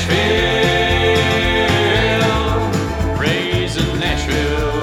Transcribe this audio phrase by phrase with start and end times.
[0.00, 1.18] Nashville.
[3.18, 4.80] Raising Nashville.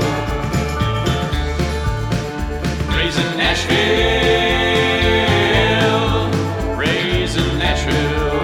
[2.95, 3.87] Raising Nashville.
[6.77, 8.41] Raising Nashville.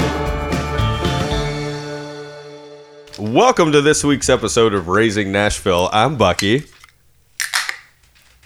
[3.19, 5.89] Welcome to this week's episode of Raising Nashville.
[5.93, 6.63] I'm Bucky.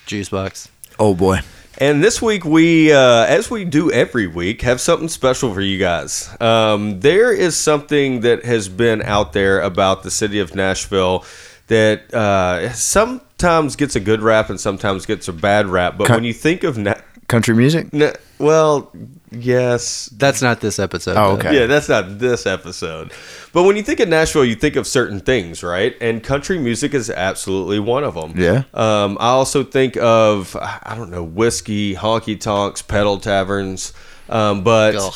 [0.06, 0.68] Juice box.
[1.00, 1.40] Oh boy.
[1.80, 5.78] And this week, we, uh, as we do every week, have something special for you
[5.78, 6.28] guys.
[6.42, 11.24] Um, there is something that has been out there about the city of Nashville
[11.68, 15.98] that uh, sometimes gets a good rap and sometimes gets a bad rap.
[16.00, 16.96] But Con- when you think of, Na-
[17.28, 17.94] Country music?
[17.94, 18.92] Na- well,
[19.32, 21.12] yes, That's not this episode.
[21.18, 21.40] Oh, though.
[21.40, 21.60] okay.
[21.60, 23.12] Yeah, that's not this episode.
[23.54, 25.96] But when you think of Nashville, you think of certain things, right?
[26.00, 28.34] And country music is absolutely one of them.
[28.36, 28.64] Yeah.
[28.74, 33.94] Um, I also think of I don't know whiskey, honky tonks, pedal taverns.
[34.30, 35.14] Um, but Ugh.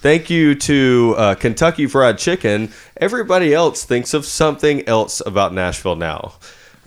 [0.00, 2.72] thank you to uh, Kentucky Fried Chicken.
[2.96, 6.34] Everybody else thinks of something else about Nashville now.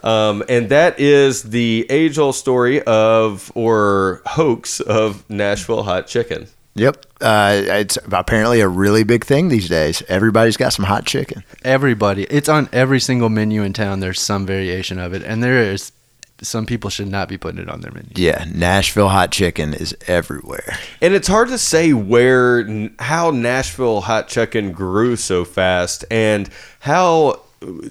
[0.04, 6.48] Um, and that is the age old story of or hoax of Nashville hot chicken.
[6.76, 7.06] Yep.
[7.22, 10.04] Uh, it's apparently a really big thing these days.
[10.10, 11.44] Everybody's got some hot chicken.
[11.64, 12.24] Everybody.
[12.26, 14.02] It's on every single menu in town.
[14.02, 15.24] There's some variation of it.
[15.24, 15.94] And there is
[16.42, 18.10] some people should not be putting it on their menu.
[18.16, 20.78] Yeah, Nashville hot chicken is everywhere.
[21.02, 27.42] And it's hard to say where, how Nashville hot chicken grew so fast and how,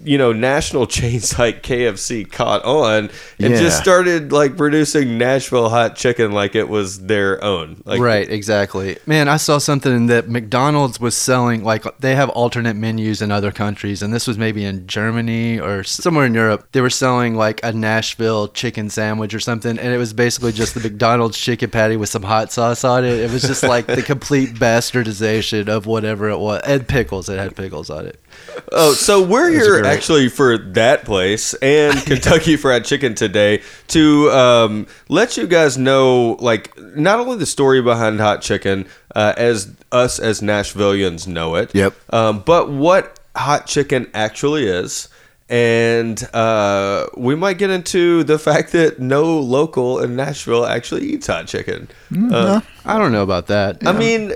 [0.05, 3.61] you know, national chains like KFC caught on and Yeah.
[3.61, 7.83] just started like producing Nashville hot chicken like it was their own.
[7.85, 8.97] Like, right, exactly.
[9.07, 11.65] Man, I saw something that McDonald's was selling.
[11.65, 15.83] Like they have alternate menus in other countries, and this was maybe in Germany or
[15.85, 16.67] somewhere in Europe.
[16.73, 20.75] They were selling like a Nashville chicken sandwich or something, and it was basically just
[20.75, 23.19] the McDonald's chicken patty with some hot sauce on it.
[23.19, 27.29] It was just like the complete bastardization of whatever it was, and pickles.
[27.29, 28.21] It had pickles on it.
[28.73, 34.87] Oh, so we're here actually for that place and Kentucky Fried Chicken today to um,
[35.09, 40.19] let you guys know, like, not only the story behind hot chicken uh, as us
[40.19, 41.95] as Nashvillians know it, Yep.
[42.13, 45.09] um, but what hot chicken actually is.
[45.49, 51.27] And uh, we might get into the fact that no local in Nashville actually eats
[51.27, 51.89] hot chicken.
[52.33, 53.87] Uh, I don't know about that.
[53.87, 54.35] I mean,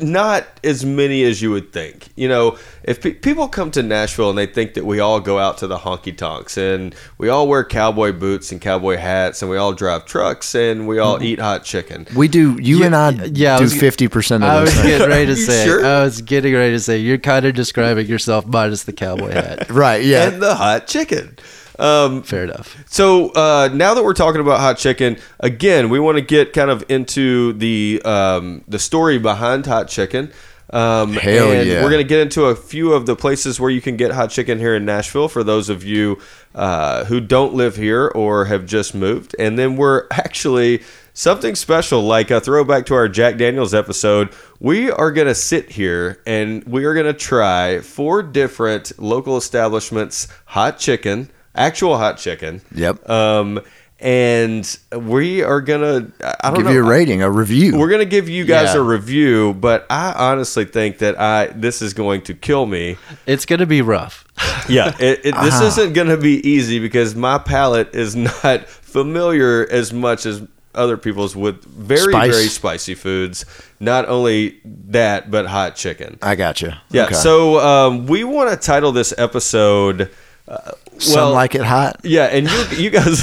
[0.00, 2.08] not as many as you would think.
[2.16, 5.38] You know, if pe- people come to Nashville and they think that we all go
[5.38, 9.50] out to the honky tonks and we all wear cowboy boots and cowboy hats and
[9.50, 11.24] we all drive trucks and we all mm-hmm.
[11.24, 12.06] eat hot chicken.
[12.16, 12.56] We do.
[12.60, 14.86] You Yeah, and I yeah, I do fifty percent of I those was things.
[14.86, 15.64] getting ready to say.
[15.66, 15.84] sure?
[15.84, 19.70] I was getting ready to say you're kind of describing yourself minus the cowboy hat.
[19.80, 20.04] Right.
[20.04, 20.28] Yeah.
[20.28, 21.36] And the hot chicken.
[21.80, 22.76] Um, Fair enough.
[22.86, 26.70] So uh, now that we're talking about hot chicken, again, we want to get kind
[26.70, 30.30] of into the um, the story behind hot chicken.
[30.72, 31.82] Um, Hell and yeah.
[31.82, 34.30] We're going to get into a few of the places where you can get hot
[34.30, 36.20] chicken here in Nashville for those of you
[36.54, 39.34] uh, who don't live here or have just moved.
[39.38, 44.32] And then we're actually something special, like a throwback to our Jack Daniels episode.
[44.60, 49.36] We are going to sit here and we are going to try four different local
[49.36, 52.62] establishments hot chicken, actual hot chicken.
[52.74, 53.08] Yep.
[53.08, 53.60] Um,
[54.02, 56.10] and we are gonna.
[56.24, 56.72] I I don't Give know.
[56.72, 57.76] you a rating, a review.
[57.78, 58.80] We're gonna give you guys Yeah.
[58.80, 62.96] a review, but I honestly think that I this is going to kill me.
[63.26, 64.24] It's gonna be rough.
[64.68, 65.44] Yeah, it, it, Uh-huh.
[65.44, 70.42] this isn't gonna be easy because my palate is not familiar as much as
[70.74, 72.30] other people's with very Spice.
[72.34, 73.44] very spicy foods.
[73.80, 76.18] Not only that, but hot chicken.
[76.22, 76.72] I got you.
[76.90, 77.10] Yeah.
[77.10, 80.10] So um, we want to title this episode.
[80.48, 82.00] Uh, some well, like it hot.
[82.04, 83.20] yeah, and you you guys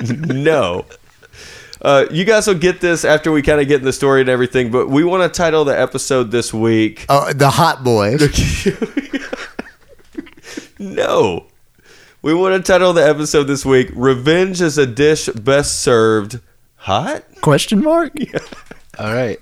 [0.28, 0.84] no.
[1.80, 4.30] Uh, you guys will get this after we kind of get in the story and
[4.30, 7.04] everything, but we want to title the episode this week.
[7.10, 8.22] Oh, the hot boys.
[10.78, 11.46] no.
[12.22, 16.40] We want to title the episode this week Revenge is a dish best served
[16.76, 17.22] hot?
[17.42, 18.12] Question mark.
[18.98, 19.40] All right.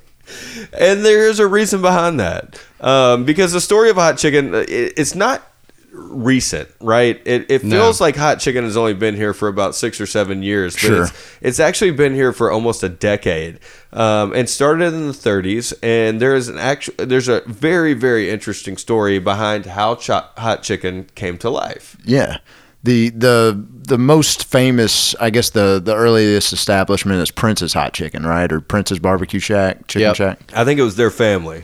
[0.76, 2.60] And there is a reason behind that.
[2.80, 5.51] Um, because the story of hot chicken, uh, it, it's not
[5.92, 7.20] recent, right?
[7.24, 7.76] It, it No.
[7.76, 10.74] feels like hot chicken has only been here for about six or seven years.
[10.74, 11.02] But Sure.
[11.04, 13.60] It's, it's actually been here for almost a decade.
[13.92, 15.74] Um, and started in the 30s.
[15.82, 20.62] And there is an actual, there's a very, very interesting story behind how cho- hot
[20.62, 21.96] chicken came to life.
[22.04, 22.38] Yeah.
[22.84, 28.26] The the the most famous, I guess the the earliest establishment is Prince's Hot Chicken,
[28.26, 28.50] right?
[28.50, 30.16] Or Prince's Barbecue Shack, Chicken Yep.
[30.16, 30.40] Shack.
[30.52, 31.62] I think it was their family.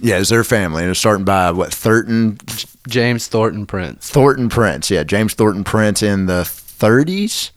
[0.00, 2.38] Yeah, it's their family, and it's starting by what Thornton
[2.88, 4.10] James Thornton Prince.
[4.10, 4.90] Thornton Prince.
[4.90, 7.50] Yeah, James Thornton Prince in the 30s.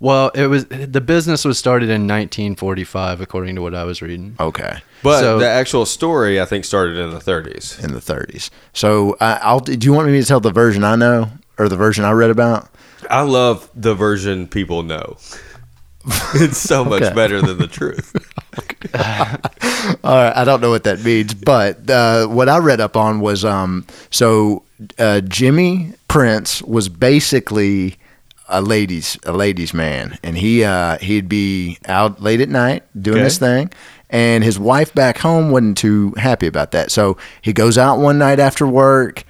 [0.00, 4.36] Well, it was the business was started in 1945, according to what I was reading.
[4.40, 4.78] Okay.
[5.02, 7.82] But So- the actual story, I think, started in the 30s.
[7.82, 8.50] In the 30s.
[8.72, 9.60] So uh, I'll.
[9.60, 12.30] Do you want me to tell the version I know or the version I read
[12.30, 12.68] about?
[13.10, 15.16] I love the version people know.
[16.34, 17.14] it's so much Okay.
[17.14, 18.14] better than the truth.
[18.94, 23.20] All right, I don't know what that means, but uh, what I read up on
[23.20, 24.62] was um, so
[24.98, 27.96] uh, Jimmy Prince was basically
[28.48, 33.18] a ladies a ladies man, and he uh, he'd be out late at night doing
[33.18, 33.24] Okay.
[33.24, 33.70] his thing,
[34.10, 36.90] and his wife back home wasn't too happy about that.
[36.90, 39.24] So he goes out one night after work,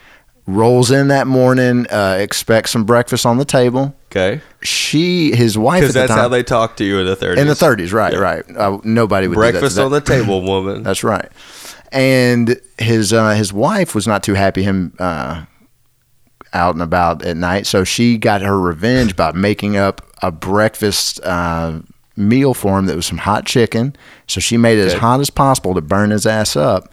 [0.46, 3.94] rolls in that morning, uh, expects some breakfast on the table.
[4.16, 4.40] Okay.
[4.62, 7.36] She, his wife, Because that's time, how they talk to you in the 30s.
[7.36, 8.18] in the 30s, right, Yeah.
[8.20, 8.44] right.
[8.56, 9.86] Uh, nobody would Breakfast do that.
[9.86, 10.84] on the table, woman.
[10.84, 11.28] That's right.
[11.90, 15.44] And his uh, his wife was not too happy him uh,
[16.52, 21.20] out and about at night, so she got her revenge by making up a breakfast
[21.24, 21.80] uh,
[22.16, 23.94] meal for him that was some hot chicken.
[24.28, 26.88] So she made it as hot as possible to burn his ass up.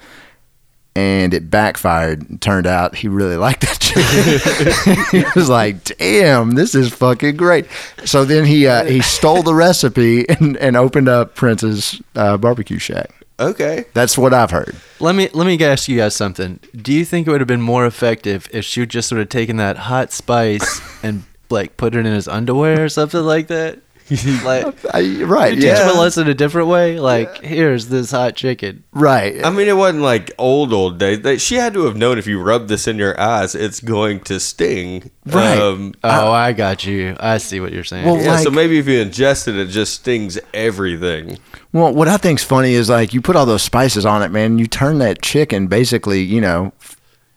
[0.93, 2.29] And it backfired.
[2.29, 5.23] It Turned out he really liked that chicken.
[5.25, 7.65] he was like, "Damn, this is fucking great."
[8.03, 12.77] So then he uh, he stole the recipe and, and opened up Prince's uh, barbecue
[12.77, 13.21] shack.
[13.41, 13.85] Okay.
[13.93, 14.75] That's what I've heard.
[14.99, 16.59] Let me let me ask you guys something.
[16.75, 19.57] Do you think it would have been more effective if she just sort of taken
[19.57, 23.79] that hot spice and like put it in his underwear or something like that?
[24.43, 25.55] like I, right?
[25.55, 25.89] teach Yeah.
[25.89, 26.99] him a lesson a different way.
[26.99, 28.83] Like here's this hot chicken.
[28.91, 29.43] Right.
[29.45, 31.21] I mean, it wasn't like old, old days.
[31.21, 34.19] They, she had to have known if you rub this in your eyes, it's going
[34.21, 35.09] to sting.
[35.25, 35.57] Right.
[35.57, 37.15] Um, Oh, I got you.
[37.19, 38.05] I see what you're saying.
[38.05, 41.37] Well, yeah, so maybe if you ingest it, it just stings everything.
[41.71, 44.57] well, what I think's funny is like you put all those spices on it, man.
[44.59, 46.73] You turn that chicken basically, you know,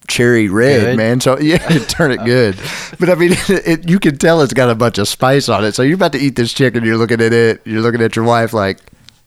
[0.09, 0.97] cherry red, Good.
[0.97, 1.21] man.
[1.21, 1.59] So yeah,
[1.89, 2.57] turn it good.
[2.99, 5.75] But I mean, it, you can tell it's got a bunch of spice on it.
[5.75, 6.85] So you're about to eat this chicken.
[6.85, 7.63] You're looking at it.
[7.65, 8.79] You're looking at your wife like,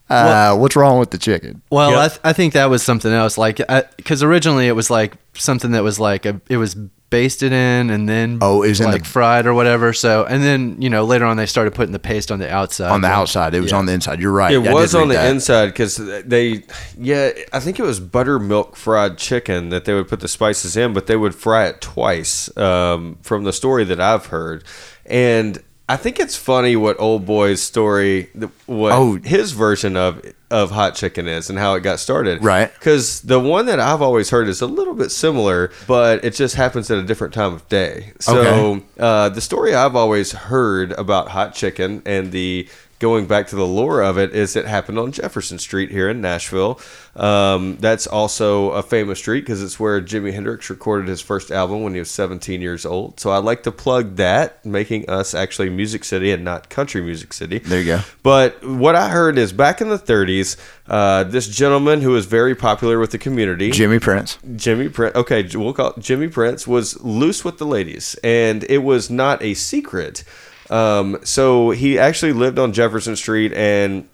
[0.09, 1.61] uh, what's wrong with the chicken?
[1.69, 1.99] Well, Yep.
[1.99, 3.37] I, th- I think that was something else.
[3.37, 3.57] Like,
[3.97, 6.75] because originally it was like something that was like a, it was
[7.09, 9.93] basted in and then Oh, it was in like the- fried or whatever.
[9.93, 12.91] So, and then you know later on they started putting the paste on the outside.
[12.91, 13.77] On the outside, it was yeah.
[13.77, 14.19] on the inside.
[14.19, 14.51] You're right.
[14.53, 15.31] It I was on the that.
[15.31, 16.63] inside because they,
[16.97, 20.93] yeah, I think it was buttermilk fried chicken that they would put the spices in,
[20.93, 24.63] but they would fry it twice um, from the story that I've heard.
[25.05, 28.29] And I think it's funny what Old Boy's story,
[28.65, 29.19] what Oh.
[29.23, 32.41] his version of of hot chicken is and how it got started.
[32.41, 32.73] Right.
[32.73, 36.55] Because the one that I've always heard is a little bit similar, but it just
[36.55, 38.13] happens at a different time of day.
[38.19, 38.83] So Okay.
[38.97, 43.65] uh, the story I've always heard about hot chicken and the going back to the
[43.65, 46.79] lore of it is it happened on Jefferson Street here in Nashville.
[47.15, 51.83] Um, that's also a famous street because it's where Jimi Hendrix recorded his first album
[51.83, 53.19] when he was 17 years old.
[53.19, 57.33] So I'd like to plug that, making us actually Music City and not Country Music
[57.33, 57.59] City.
[57.59, 58.01] There you go.
[58.23, 60.57] But what I heard is back in the 30s,
[60.87, 64.37] uh, this gentleman who was very popular with the community, Jimmy Prince.
[64.55, 65.15] Jimmy Prince.
[65.15, 69.41] Okay, we'll call it Jimmy Prince was loose with the ladies, and it was not
[69.41, 70.23] a secret.
[70.69, 74.07] Um, so he actually lived on Jefferson Street, and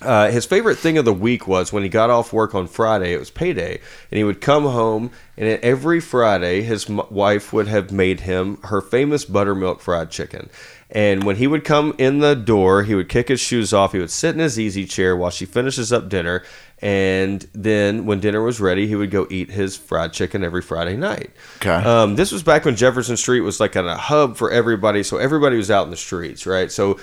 [0.00, 3.12] uh, his favorite thing of the week was when he got off work on Friday.
[3.12, 3.80] It was payday,
[4.10, 8.58] and he would come home, and every Friday his m- wife would have made him
[8.64, 10.50] her famous buttermilk fried chicken.
[10.90, 13.92] And when he would come in the door, he would kick his shoes off.
[13.92, 16.44] He would sit in his easy chair while she finishes up dinner.
[16.80, 20.96] And then when dinner was ready, he would go eat his fried chicken every Friday
[20.96, 21.32] night.
[21.56, 21.70] Okay.
[21.70, 25.02] Um, this was back when Jefferson Street was like a hub for everybody.
[25.02, 26.70] So everybody was out in the streets, right?
[26.70, 26.98] So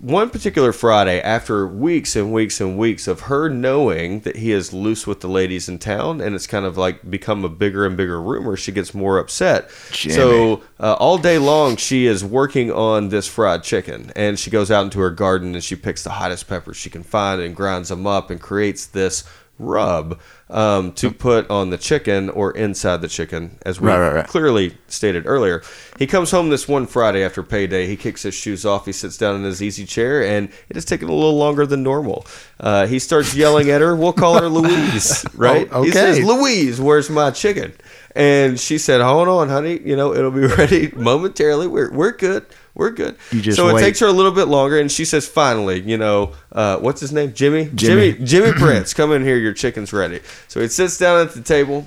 [0.00, 4.72] one particular Friday, after weeks and weeks and weeks of her knowing that he is
[4.72, 7.96] loose with the ladies in town, and it's kind of like become a bigger and
[7.96, 9.70] bigger rumor, she gets more upset.
[9.90, 10.14] Jimmy.
[10.14, 14.70] So uh, all day long, she is working on this fried chicken, and she goes
[14.70, 17.88] out into her garden and she picks the hottest peppers she can find and grinds
[17.88, 19.24] them up and creates this
[19.58, 24.14] rub um, to put on the chicken or inside the chicken, as we Right, right,
[24.14, 24.26] right.
[24.26, 25.62] clearly stated earlier.
[25.98, 27.86] He comes home this one Friday after payday.
[27.86, 28.86] He kicks his shoes off.
[28.86, 31.82] He sits down in his easy chair, and it has taken a little longer than
[31.82, 32.26] normal.
[32.58, 33.94] Uh, he starts yelling at her.
[33.94, 35.68] We'll call her Louise, right?
[35.70, 36.20] Oh, He says.
[36.24, 37.74] Louise, where's my chicken?
[38.14, 39.78] And she said, Hold on, honey.
[39.84, 41.66] You know, it'll be ready momentarily.
[41.66, 42.46] We're, we're good.
[42.78, 43.16] We're good.
[43.32, 43.82] You just so wait.
[43.82, 47.00] it takes her a little bit longer, and she says, Finally, you know, uh, what's
[47.00, 47.34] his name?
[47.34, 47.64] Jimmy?
[47.74, 48.12] Jimmy.
[48.12, 49.36] Jimmy, Jimmy Prince, come in here.
[49.36, 50.20] Your chicken's ready.
[50.46, 51.84] So he sits down at the table.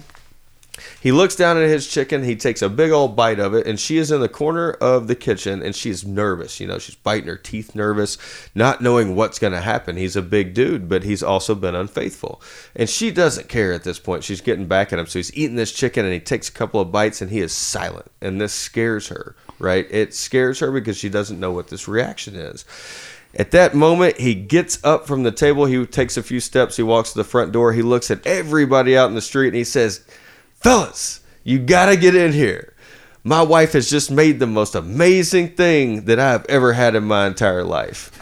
[1.00, 2.24] He looks down at his chicken.
[2.24, 5.08] He takes a big old bite of it, and she is in the corner of
[5.08, 6.60] the kitchen, and she's nervous.
[6.60, 8.18] You know, she's biting her teeth, nervous,
[8.54, 9.96] not knowing what's going to happen.
[9.96, 12.42] He's a big dude, but he's also been unfaithful,
[12.76, 14.26] and she doesn't care at this point.
[14.26, 16.82] She's getting back at him, so he's eating this chicken, and he takes a couple
[16.82, 19.36] of bites, and he is silent, and this scares her.
[19.62, 19.88] Right?
[19.90, 22.66] It scares her because she doesn't know what this reaction is.
[23.36, 25.66] At that moment, he gets up from the table.
[25.66, 26.76] He takes a few steps.
[26.76, 27.72] He walks to the front door.
[27.72, 30.06] He looks at everybody out in the street and he says,
[30.56, 32.74] Fellas, you got to get in here.
[33.24, 37.28] My wife has just made the most amazing thing that I've ever had in my
[37.28, 38.18] entire life.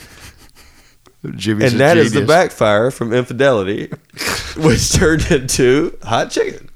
[1.36, 3.88] Jimmy's And that is the backfire from infidelity,
[4.58, 6.69] which turned into hot chicken.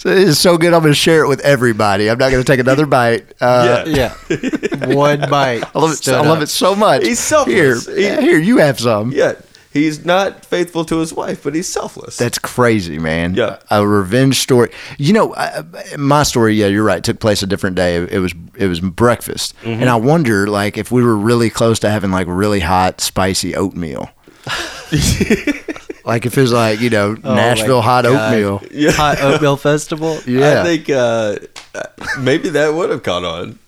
[0.00, 0.72] So it is so good.
[0.72, 2.08] I'm going to share it with everybody.
[2.08, 3.32] I'm not going to take another bite.
[3.40, 4.14] Uh, Yeah.
[4.30, 4.86] Yeah.
[4.94, 5.62] One bite.
[5.74, 6.08] I love it.
[6.08, 6.42] I love up.
[6.42, 7.02] it so much.
[7.02, 7.86] He's selfless.
[7.86, 9.12] Here, He- yeah, here, you have some.
[9.12, 9.34] Yeah,
[9.74, 12.16] he's not faithful to his wife, but he's selfless.
[12.16, 13.34] That's crazy, man.
[13.34, 13.58] Yeah.
[13.70, 14.70] a revenge story.
[14.96, 15.64] You know, I,
[15.98, 16.54] my story.
[16.54, 17.04] Yeah, you're right.
[17.04, 17.96] Took place a different day.
[17.96, 19.82] It was it was breakfast, Mm-hmm.
[19.82, 23.54] and I wonder, like, if we were really close to having like really hot, spicy
[23.54, 24.08] oatmeal.
[26.10, 28.32] like if it was like you know Oh, Nashville hot God.
[28.34, 28.62] oatmeal.
[28.72, 28.90] yeah.
[28.92, 30.18] Hot oatmeal festival.
[30.26, 31.36] Yeah, I think uh,
[31.74, 31.82] uh,
[32.18, 33.58] maybe that would have caught on.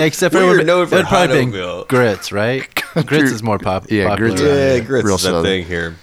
[0.00, 1.84] Except for we it were would, known for hot probably oatmeal.
[1.86, 2.62] grits, right?
[3.04, 4.28] grits is more pop- Yeah, popular.
[4.30, 4.84] grits around Yeah, here.
[4.84, 5.42] grits Real is a southern.
[5.44, 5.96] thing here.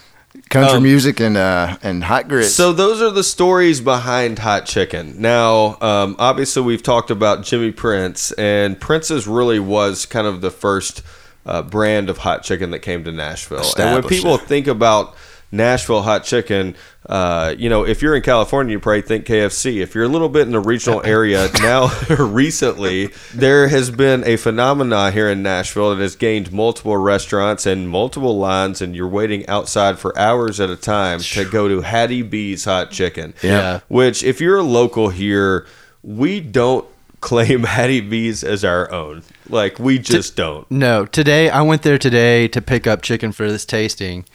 [0.50, 2.52] country um, music and uh and hot grits.
[2.54, 5.16] So those are the stories behind hot chicken.
[5.22, 10.52] Now, um, obviously, we've talked about Jimmy Prince, and Prince's really was kind of the
[10.52, 11.02] first
[11.46, 13.64] uh, brand of hot chicken that came to Nashville.
[13.78, 15.16] And when people think about
[15.54, 19.82] Nashville hot chicken, uh, you know, if you're in California, you probably think KFC.
[19.82, 24.36] If you're a little bit in the regional area now, recently there has been a
[24.36, 29.48] phenomena here in Nashville that has gained multiple restaurants and multiple lines, and you're waiting
[29.48, 33.34] outside for hours at a time to go to Hattie B's hot chicken.
[33.44, 33.82] Yeah.
[33.88, 35.68] Which, if you're a local here,
[36.02, 36.88] we don't
[37.24, 39.24] claim Hattie B's as our own.
[39.50, 40.70] Like we just don't.
[40.70, 44.26] No, today I went there today to pick up chicken for this tasting,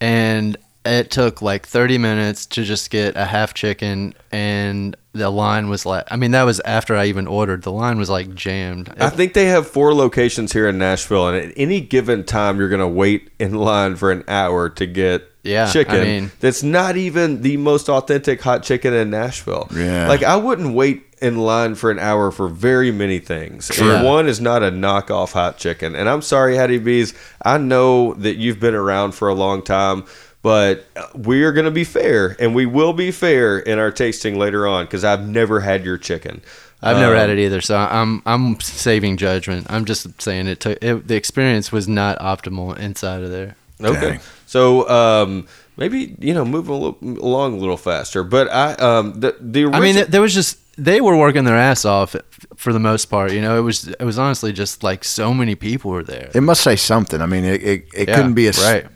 [0.00, 5.68] and it took like 30 minutes to just get a half chicken, and the line
[5.68, 7.62] was like, I mean, that was after I even ordered.
[7.62, 8.92] The line was like jammed.
[8.98, 12.68] I think they have four locations here in Nashville, and at any given time, you're
[12.68, 16.02] going to wait in line for an hour to get Yeah, I chicken.
[16.02, 19.68] mean- that's not even the most authentic hot chicken in Nashville.
[19.74, 20.06] Yeah.
[20.08, 23.68] like I wouldn't wait in line for an hour for very many things.
[23.68, 23.90] True.
[23.92, 25.94] And one is not a knockoff hot chicken.
[25.94, 27.12] And I'm sorry, Hattie B's.
[27.42, 30.04] I know that you've been around for a long time.
[30.42, 34.38] But we are going to be fair, and we will be fair in our tasting
[34.38, 36.40] later on because I've never had your chicken.
[36.82, 39.66] I've never Um, had it either, so I'm I'm saving judgment.
[39.68, 43.54] I'm just saying it took it, the experience was not optimal inside of there.
[43.84, 44.00] Okay.
[44.00, 44.20] Dang.
[44.46, 45.46] So um,
[45.76, 49.66] maybe you know moving a little, along a little faster, but I um the the
[49.66, 52.16] I mean, there was just they were working their ass off
[52.56, 53.32] for the most part.
[53.32, 56.30] You know, it was it was honestly just like so many people were there.
[56.34, 57.20] it must say something.
[57.20, 58.86] I mean, it it, it Yeah, couldn't be a right.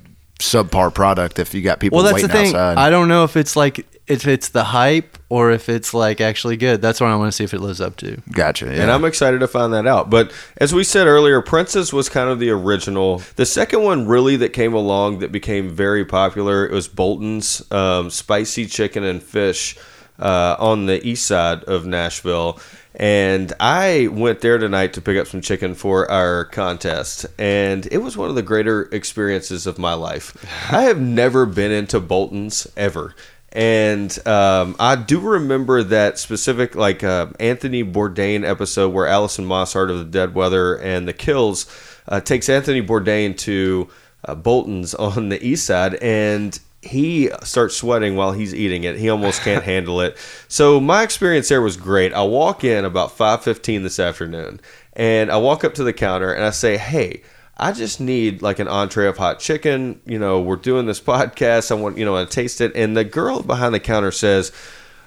[0.41, 2.49] Subpar product if you got people Well, that's the thing.
[2.49, 2.77] outside.
[2.79, 6.57] I don't know if it's like if it's the hype or if it's like actually
[6.57, 6.83] good.
[6.83, 8.21] That's what I want to see if it lives up to.
[8.33, 8.67] gotcha.
[8.67, 8.83] Yeah.
[8.83, 10.11] and I'm excited to find that out.
[10.11, 13.23] But as we said earlier, Prince's was kind of the original.
[13.37, 18.11] The second one really that came along that became very popular it was Bolton's um,
[18.11, 19.79] spicy chicken and fish
[20.19, 22.59] uh, on the east side of Nashville.
[22.97, 27.99] And I went there tonight to pick up some chicken for our contest, and it
[27.99, 30.37] was one of the greater experiences of my life.
[30.73, 33.15] I have never been into Bolton's ever.
[33.51, 39.91] And um, I do remember that specific, like uh, Anthony Bourdain episode where Alison Mosshart
[39.91, 41.67] of the Dead Weather and the Kills
[42.09, 43.89] uh, takes Anthony Bourdain to
[44.25, 48.97] uh, Bolton's on the east side, and he starts sweating while he's eating it.
[48.97, 50.17] He almost can't handle it.
[50.49, 52.13] So my experience there was great.
[52.13, 54.61] I walk in about 5:15 this afternoon,
[54.93, 57.23] and I walk up to the counter and I say, "Hey."
[57.57, 60.01] I just need like an entree of hot chicken.
[60.07, 61.71] You know, we're doing this podcast.
[61.71, 62.75] I want, you know, to taste it.
[62.75, 64.51] And the girl behind the counter says,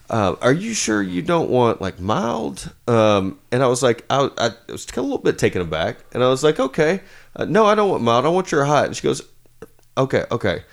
[0.10, 4.29] uh, "Are you sure you don't want like mild?" Um, and I was like, I,
[4.38, 7.01] I was a little bit taken aback, and I was like, "Okay,
[7.36, 8.25] uh, no, I don't want mild.
[8.25, 9.22] I want your hot." And she goes,
[9.98, 10.63] "Okay, okay."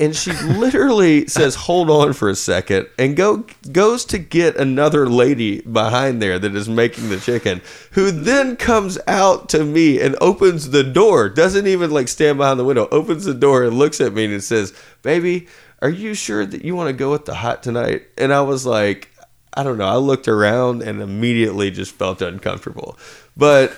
[0.00, 5.06] And she literally says, "Hold on for a second, and go goes to get another
[5.06, 7.60] lady behind there that is making the chicken,
[7.92, 11.28] who then comes out to me and opens the door.
[11.28, 12.88] Doesn't even like stand behind the window.
[12.90, 15.48] Opens the door and looks at me and says, "Baby,
[15.82, 18.64] are you sure that you want to go with the hot tonight?" And I was
[18.64, 19.10] like,
[19.52, 19.84] I don't know.
[19.84, 22.96] I looked around and immediately just felt uncomfortable,
[23.36, 23.72] but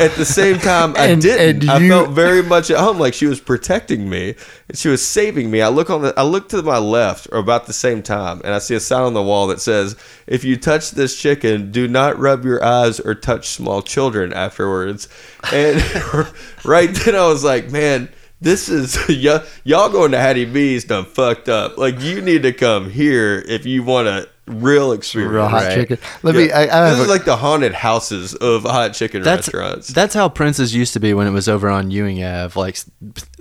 [0.00, 1.62] at the same time, I And- didn't.
[1.62, 4.34] and I felt very much at home, like she was protecting me.
[4.68, 5.60] and She was saving me.
[5.62, 6.14] I look on the.
[6.16, 9.02] I look to my left, or about the same time, and I see a sign
[9.02, 13.00] on the wall that says, "If you touch this chicken, do not rub your eyes
[13.00, 15.08] or touch small children afterwards."
[15.52, 15.82] And
[16.64, 18.08] right then, I was like, "Man."
[18.40, 21.78] This is y- y'all going to Hattie B's done fucked up.
[21.78, 25.32] Like you need to come here if you want to real experience.
[25.32, 25.74] Real hot Right.
[25.74, 25.98] chicken.
[26.22, 26.50] Let me.
[26.52, 29.88] I, I this is a, like the haunted houses of hot chicken That's restaurants.
[29.88, 32.58] that's how Prince's used to be when it was over on Ewing Ave.
[32.58, 32.78] Like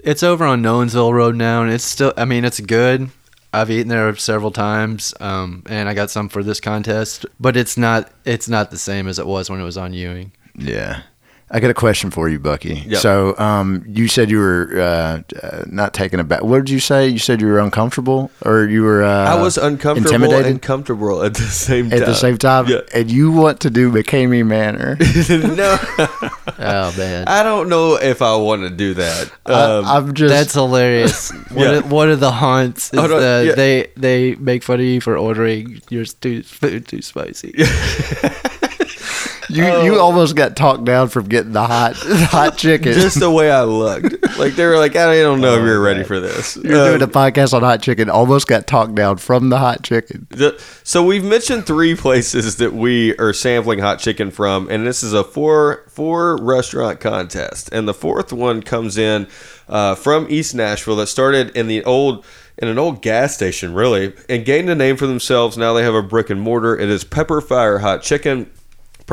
[0.03, 2.13] it's over on Nolensville Road now, and it's still.
[2.17, 3.09] I mean, it's good.
[3.55, 7.25] I've eaten there several times, um, and I got some for this contest.
[7.39, 8.11] But it's not.
[8.25, 10.31] It's not the same as it was when it was on Ewing.
[10.55, 11.01] yeah.
[11.55, 12.83] I got a question for you, Bucky.
[12.87, 12.99] Yep.
[12.99, 16.41] So, um, you said you were uh, uh, not taking aback.
[16.43, 17.07] What did you say?
[17.07, 19.03] You said you were uncomfortable, or you were?
[19.03, 22.01] Uh, I was uncomfortable intimidated and comfortable at the same time.
[22.01, 22.79] at the same time, Yeah.
[22.95, 24.97] and you want to do McKamey Manor.
[25.55, 25.77] no,
[26.57, 29.31] Oh man, I don't know if I want to do that.
[29.45, 30.33] Um, I, I'm just.
[30.33, 31.31] that's hilarious.
[31.53, 31.77] What, Yeah.
[31.77, 32.91] are, what are the haunts?
[32.91, 33.55] Is Hold on, the, yeah.
[33.55, 37.53] They they make fun of you for ordering your food too spicy.
[39.55, 39.83] You Oh.
[39.83, 42.93] you almost got talked down from getting the hot the hot chicken.
[42.93, 44.15] just the way I looked.
[44.37, 46.55] Like they were like, I don't know if you're ready for this.
[46.57, 48.09] You're Um, doing a podcast on hot chicken.
[48.09, 50.27] Almost got talked down from the hot chicken.
[50.29, 55.03] The, so we've mentioned three places that we are sampling hot chicken from, and this
[55.03, 57.69] is a four four restaurant contest.
[57.71, 59.27] And the fourth one comes in
[59.69, 62.25] uh, from East Nashville that started in the old
[62.57, 65.57] in an old gas station, really, and gained a name for themselves.
[65.57, 66.77] Now they have a brick and mortar.
[66.77, 68.49] It is Pepper Fire Hot Chicken.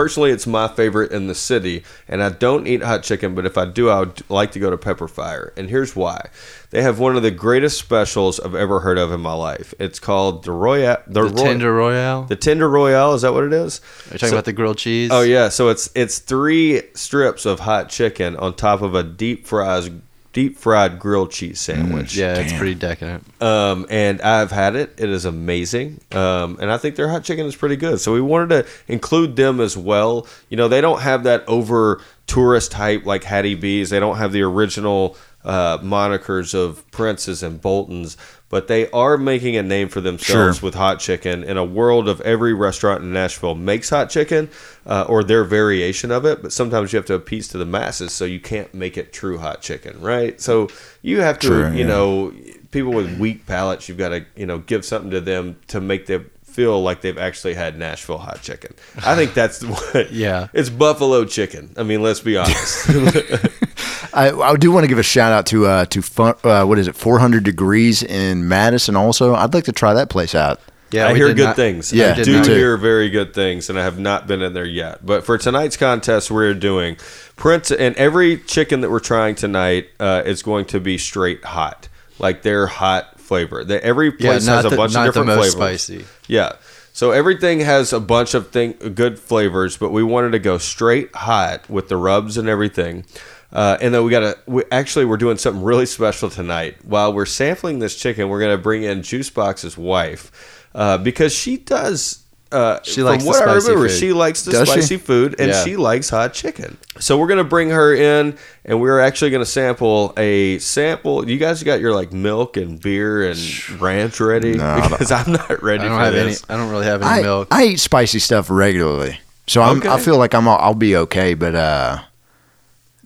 [0.01, 3.59] Personally, it's my favorite in the city, and I don't eat hot chicken, but if
[3.59, 5.53] I do, I would like to go to Pepper Fire.
[5.59, 6.31] And here's why:
[6.71, 9.75] they have one of the greatest specials I've ever heard of in my life.
[9.79, 12.23] It's called the Royale, the, The Roy- tender royale.
[12.23, 13.13] the Tender Royale.
[13.13, 13.83] Is that what it is?
[13.83, 15.11] Are you talking So- about the grilled cheese?
[15.13, 19.47] Oh yeah, so it's it's three strips of hot chicken on top of a deep
[19.47, 19.91] fries
[20.33, 22.17] deep fried grilled cheese sandwich.
[22.17, 23.25] Yeah, it's pretty decadent.
[23.43, 24.95] Um, and I've had it.
[24.99, 26.01] It is amazing.
[26.13, 28.01] Um, and I think their hot chicken is pretty good.
[28.01, 30.27] So we wanted to include them as well.
[30.49, 33.91] You know, they don't have that over tourist hype like Hattie B's.
[33.91, 38.17] They don't have the original uh, monikers of Prince's and Bolton's,
[38.51, 40.67] but they are making a name for themselves Sure.
[40.67, 44.51] with hot chicken in a world of every restaurant in Nashville makes hot chicken
[44.85, 46.43] uh, or their variation of it.
[46.43, 49.39] But sometimes you have to appease to the masses, so you can't make it true
[49.39, 50.39] hot chicken, right?
[50.41, 50.69] So
[51.01, 51.87] you have to, True, you yeah.
[51.87, 52.35] know,
[52.73, 56.07] people with weak palates, you've got to, you know, give something to them to make
[56.07, 58.75] them feel like they've actually had Nashville hot chicken.
[59.05, 60.13] I think that's what.
[60.13, 60.49] Yeah.
[60.53, 61.73] It's buffalo chicken.
[61.77, 62.89] I mean, let's be honest.
[64.13, 66.79] I, I do want to give a shout out to uh, to fun, uh, what
[66.79, 68.97] is it, 400 degrees in Madison.
[68.97, 70.61] Also, I'd like to try that place out.
[70.91, 71.93] Yeah, I hear good not- things.
[71.93, 74.53] Yeah, I did do not- hear very good things, and I have not been in
[74.55, 75.07] there yet.
[75.07, 76.97] But for tonight's contest, we're doing
[77.37, 81.89] Prince, and every chicken that we're trying tonight uh, is going to be straight hot,
[82.19, 83.63] like they're hot flavor.
[83.63, 85.83] That every place not has a the, bunch of different the most flavors.
[85.83, 86.05] spicy.
[86.27, 86.57] Yeah.
[86.93, 91.15] So everything has a bunch of thing, good flavors, but we wanted to go straight
[91.15, 93.05] hot with the rubs and everything.
[93.53, 96.85] Uh, and then we got to, we, actually, we're doing something really special tonight.
[96.85, 101.57] While we're sampling this chicken, we're going to bring in Juicebox's wife uh, because she
[101.57, 102.25] does.
[102.53, 103.99] Uh, She from likes the what I spicy remember, food.
[103.99, 104.73] she likes the Does she?
[104.73, 105.65] spicy food and Yeah.
[105.65, 106.77] she likes hot chicken.
[106.99, 111.29] So we're gonna bring her in, and we're actually gonna sample a sample.
[111.29, 113.39] You guys got your like milk and beer and
[113.81, 116.31] ranch ready No, because I'm not ready I don't for have any.
[116.31, 116.45] this.
[116.49, 117.49] I don't really have any I, milk.
[117.53, 121.35] I eat spicy stuff regularly, so I'm, I feel like I'm all, I'll be okay.
[121.35, 121.99] But uh,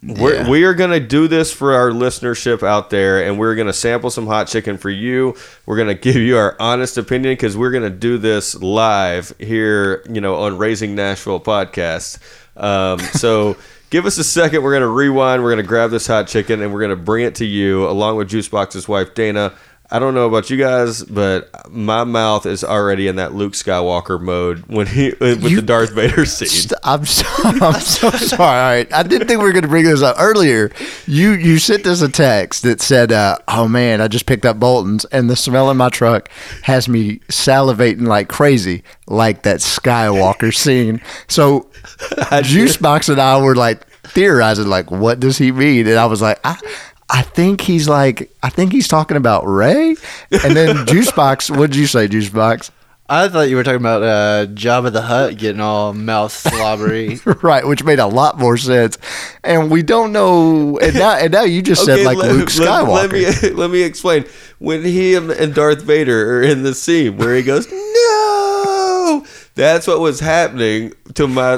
[0.06, 0.48] We're, yeah.
[0.48, 3.72] we are going to do this for our listenership out there, and we're going to
[3.72, 5.34] sample some hot chicken for you.
[5.64, 9.34] We're going to give you our honest opinion because we're going to do this live
[9.38, 12.18] here, you know, on Raising Nashville podcast.
[12.56, 13.56] Um, so
[13.90, 14.62] give us a second.
[14.62, 15.42] We're going to rewind.
[15.42, 17.88] We're going to grab this hot chicken, and we're going to bring it to you
[17.88, 19.54] along with Juicebox's wife, Dana.
[19.90, 24.20] I don't know about you guys, but my mouth is already in that Luke Skywalker
[24.20, 26.48] mode when he with You- the Darth Vader scene.
[26.48, 28.42] St- I'm so, I'm so sorry.
[28.42, 30.72] All right, I didn't think we were going to bring this up earlier.
[31.06, 34.58] You you sent us a text that said, uh, "Oh man, I just picked up
[34.58, 36.28] Bolton's, and the smell in my truck
[36.62, 41.68] has me salivating like crazy, like that Skywalker scene." So,
[42.30, 45.86] Juicebox and I were like theorizing, like, what does he mean?
[45.86, 46.56] And I was like, I.
[47.10, 49.96] I think he's like, I think he's talking about Rey.
[50.30, 52.70] And then Juicebox, what did you say, Juicebox?
[53.06, 57.20] I thought you were talking about uh, Jabba the Hutt getting all mouth slobbery.
[57.42, 58.96] right, which made a lot more sense.
[59.42, 60.78] And we don't know.
[60.78, 63.12] And now, and now you just said like let, Luke Skywalker.
[63.12, 64.24] Let, me let me explain.
[64.58, 67.76] When he and, and Darth Vader are in the scene where he goes, "No,"
[69.54, 71.54] that's what was happening to my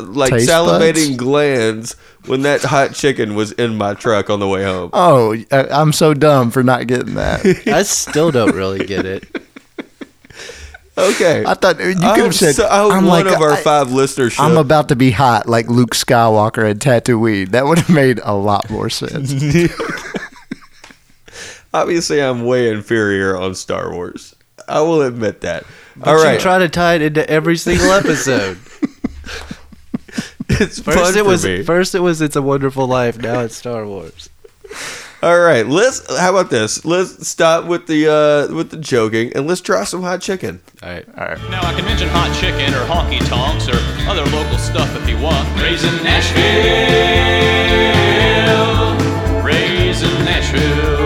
[0.00, 1.16] like Taste salivating buds?
[1.16, 1.96] glands
[2.26, 4.90] when that hot chicken was in my truck on the way home.
[4.92, 7.44] oh, I- I'm so dumb for not getting that.
[7.66, 9.24] I still don't really get it.
[10.96, 12.54] Okay, I thought you could I hope have said.
[12.56, 14.34] so- I hope I'm one like, of our I- five listeners.
[14.38, 17.50] I'm about to be hot like Luke Skywalker and Tatooine.
[17.50, 19.32] That would have made a lot more sense.
[21.74, 24.34] Obviously, I'm way inferior on Star Wars.
[24.66, 25.64] I will admit that.
[26.04, 28.58] All You right, try to tie it into every single episode.
[30.48, 31.62] it's fun First it for was me.
[31.62, 33.18] first it was It's a Wonderful Life.
[33.18, 34.28] Now it's Star Wars.
[35.20, 36.16] All right, let's.
[36.16, 36.84] How about this?
[36.84, 40.60] Let's stop with the uh, with the joking and let's try some hot chicken.
[40.80, 41.04] All right.
[41.18, 41.38] All right.
[41.50, 43.74] Now I can mention hot chicken or honky tonks or
[44.08, 45.48] other local stuff if you want.
[45.60, 46.44] Raising Nashville.
[49.44, 50.97] Raising Nashville.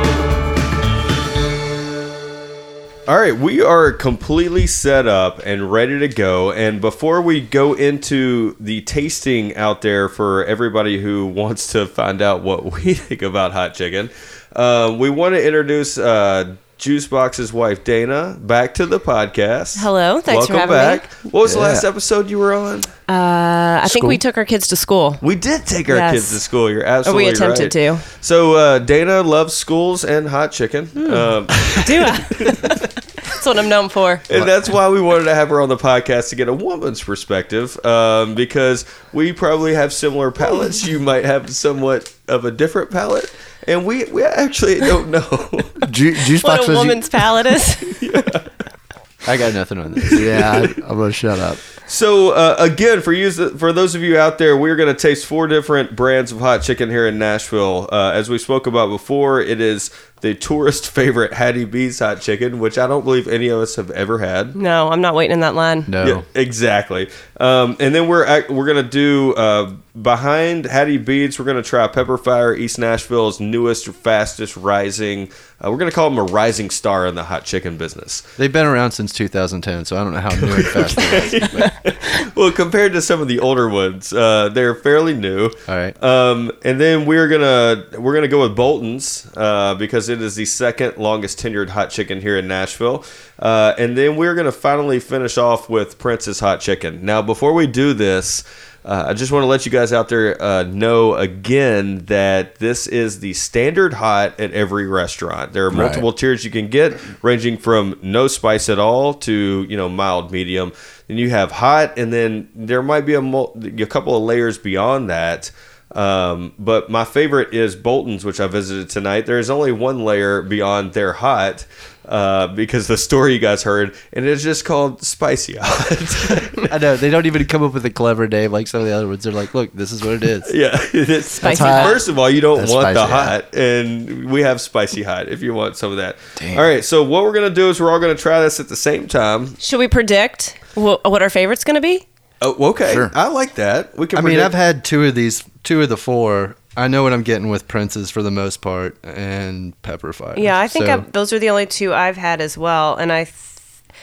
[3.09, 6.53] All right, we are completely set up and ready to go.
[6.53, 12.23] And before we go into the tasting out there for everybody who wants to find
[12.23, 14.09] out what we think about hot chicken,
[14.55, 19.77] uh, we want to introduce uh, Juicebox's wife Dana back to the podcast.
[19.79, 20.99] Hello, thanks for Welcome having me.
[20.99, 21.12] back.
[21.33, 22.81] What was the last episode you were on?
[23.09, 25.16] Uh, I think we took our kids to school.
[25.23, 26.12] We did take our Yes.
[26.14, 26.68] kids to school.
[26.68, 27.97] You're Or absolutely we attempted right.
[27.99, 27.99] to.
[28.21, 30.87] So uh, Dana loves schools and hot chicken.
[30.87, 31.12] Hmm.
[31.14, 31.47] Um,
[31.87, 32.88] Do I?
[33.42, 34.20] That's what I'm known for.
[34.31, 37.02] And that's why we wanted to have her on the podcast to get a woman's
[37.02, 40.87] perspective, um, because we probably have similar palates.
[40.87, 43.35] You might have somewhat of a different palate,
[43.66, 45.22] and we we actually don't know.
[45.90, 47.98] Ju- Juice What box a says you- woman's palate is.
[49.26, 50.12] I got nothing on this.
[50.20, 51.57] yeah, I, I'm gonna shut up.
[51.87, 55.26] so uh, again, for you, for those of you out there, we're going to taste
[55.26, 57.88] four different brands of hot chicken here in Nashville.
[57.92, 59.90] Uh, as we spoke about before, it is
[60.22, 63.90] the tourist favorite Hattie B's hot chicken, which I don't believe any of us have
[63.90, 64.56] ever had.
[64.56, 65.85] No, I'm not waiting in that line.
[65.88, 66.06] No.
[66.06, 67.11] Yeah, exactly.
[67.38, 71.38] Um, and then we're act- we're gonna do uh, behind Hattie B's.
[71.38, 75.30] We're gonna try Pepper Fire, East Nashville's newest, fastest rising.
[75.64, 78.20] Uh, we're gonna call them a rising star in the hot chicken business.
[78.37, 81.72] They've been around since 2010, so I don't know how new and fast they are.
[82.35, 85.46] Well, compared to some of the older ones, uh, they're fairly new.
[85.68, 86.00] All right.
[86.02, 90.44] Um, and then we're gonna we're gonna go with Bolton's uh, because it is the
[90.44, 93.05] second longest tenured hot chicken here in Nashville.
[93.38, 97.05] Uh, and then we're gonna finally finish off with Prince's hot chicken.
[97.05, 98.44] Now, before we do this.
[98.85, 102.88] Uh, I just want to let you guys out there uh, know again that this
[102.88, 105.53] is the standard hot at every restaurant.
[105.53, 105.77] There are Right.
[105.85, 110.33] multiple tiers you can get, ranging from no spice at all to you know mild,
[110.33, 110.72] medium.
[111.07, 114.59] Then you have hot, and then there might be a, mul- a couple of layers
[114.59, 115.53] beyond that.
[115.94, 119.26] Um, but my favorite is Bolton's, which I visited tonight.
[119.26, 121.66] There is only one layer beyond their hot
[122.07, 126.68] uh, because the story you guys heard, and it's just called spicy hot.
[126.72, 128.92] I know they don't even come up with a clever name like some of the
[128.92, 129.22] other ones.
[129.22, 131.85] They're like, "Look, this is what it is." yeah, it's Spicy hot.
[131.85, 135.28] First of all, you don't That's want the spicy hot, and we have spicy hot
[135.28, 136.16] if you want some of that.
[136.37, 136.59] Damn.
[136.59, 138.76] All right, so what we're gonna do is we're all gonna try this at the
[138.76, 139.57] same time.
[139.59, 142.07] Should we predict wh- what our favorite's going to be?
[142.44, 143.11] Oh, okay, Sure.
[143.14, 143.96] I like that.
[143.96, 144.18] We can.
[144.18, 146.57] I mean, I've had two of these, two of the four.
[146.77, 150.35] I know what I'm getting with Prince's for the most part, and Pepper Fire.
[150.38, 152.96] Yeah, I think So- I've, those are the only two I've had as well.
[152.96, 153.35] And I, th-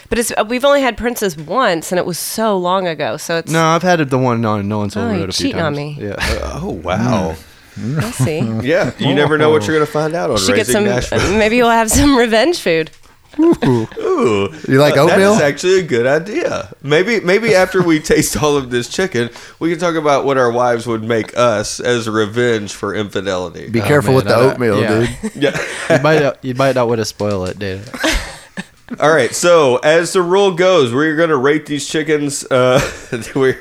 [0.10, 3.18] but it's uh, we've only had Prince's once, and it was so long ago.
[3.18, 5.48] So it's No, I've had the one on No One's Oh, Old Road a few
[5.48, 5.98] cheating on me.
[6.00, 6.16] Yeah.
[6.20, 7.36] Uh, oh wow,
[7.78, 8.40] Let's see.
[8.62, 8.92] yeah.
[9.00, 10.84] You never know what you're gonna find out on Should get Raising some.
[10.86, 11.38] Nashville.
[11.38, 12.92] Maybe you'll have some revenge food.
[13.38, 15.34] Ooh, You like uh, That oatmeal?
[15.34, 16.74] is actually a good idea.
[16.82, 20.52] Maybe, maybe after we taste all of this chicken, we can talk about what our
[20.52, 23.70] wives would make us as revenge for infidelity.
[23.70, 25.00] Be Oh, careful man, with the I- oatmeal, yeah.
[25.22, 25.36] dude.
[25.36, 25.66] yeah.
[25.98, 27.82] you might not, you might not want to spoil it, dude.
[29.00, 29.34] All right.
[29.36, 32.44] So as the rule goes, we're gonna rate these chickens.
[32.46, 32.82] Uh,
[33.36, 33.60] we're,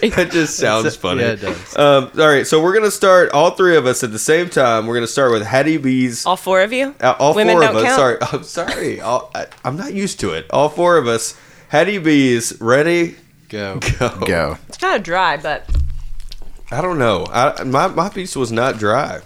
[0.00, 1.20] that just sounds funny.
[1.22, 1.76] Yeah, it does.
[1.76, 2.46] Um, all right.
[2.46, 4.86] So we're gonna start all three of us at the same time.
[4.86, 6.26] We're gonna start with Hattie B's.
[6.26, 6.94] All four of you.
[7.00, 7.84] Uh, all Women four don't of us.
[7.84, 7.96] count.
[7.96, 9.00] Sorry, I'm sorry.
[9.00, 10.46] All, I, I'm not used to it.
[10.50, 11.38] All four of us.
[11.68, 13.16] Hattie B's ready.
[13.48, 13.78] Go.
[13.98, 14.08] Go.
[14.26, 14.58] Go.
[14.68, 15.68] It's kind of dry, but
[16.70, 17.26] I don't know.
[17.30, 19.20] I, my my piece was not dry.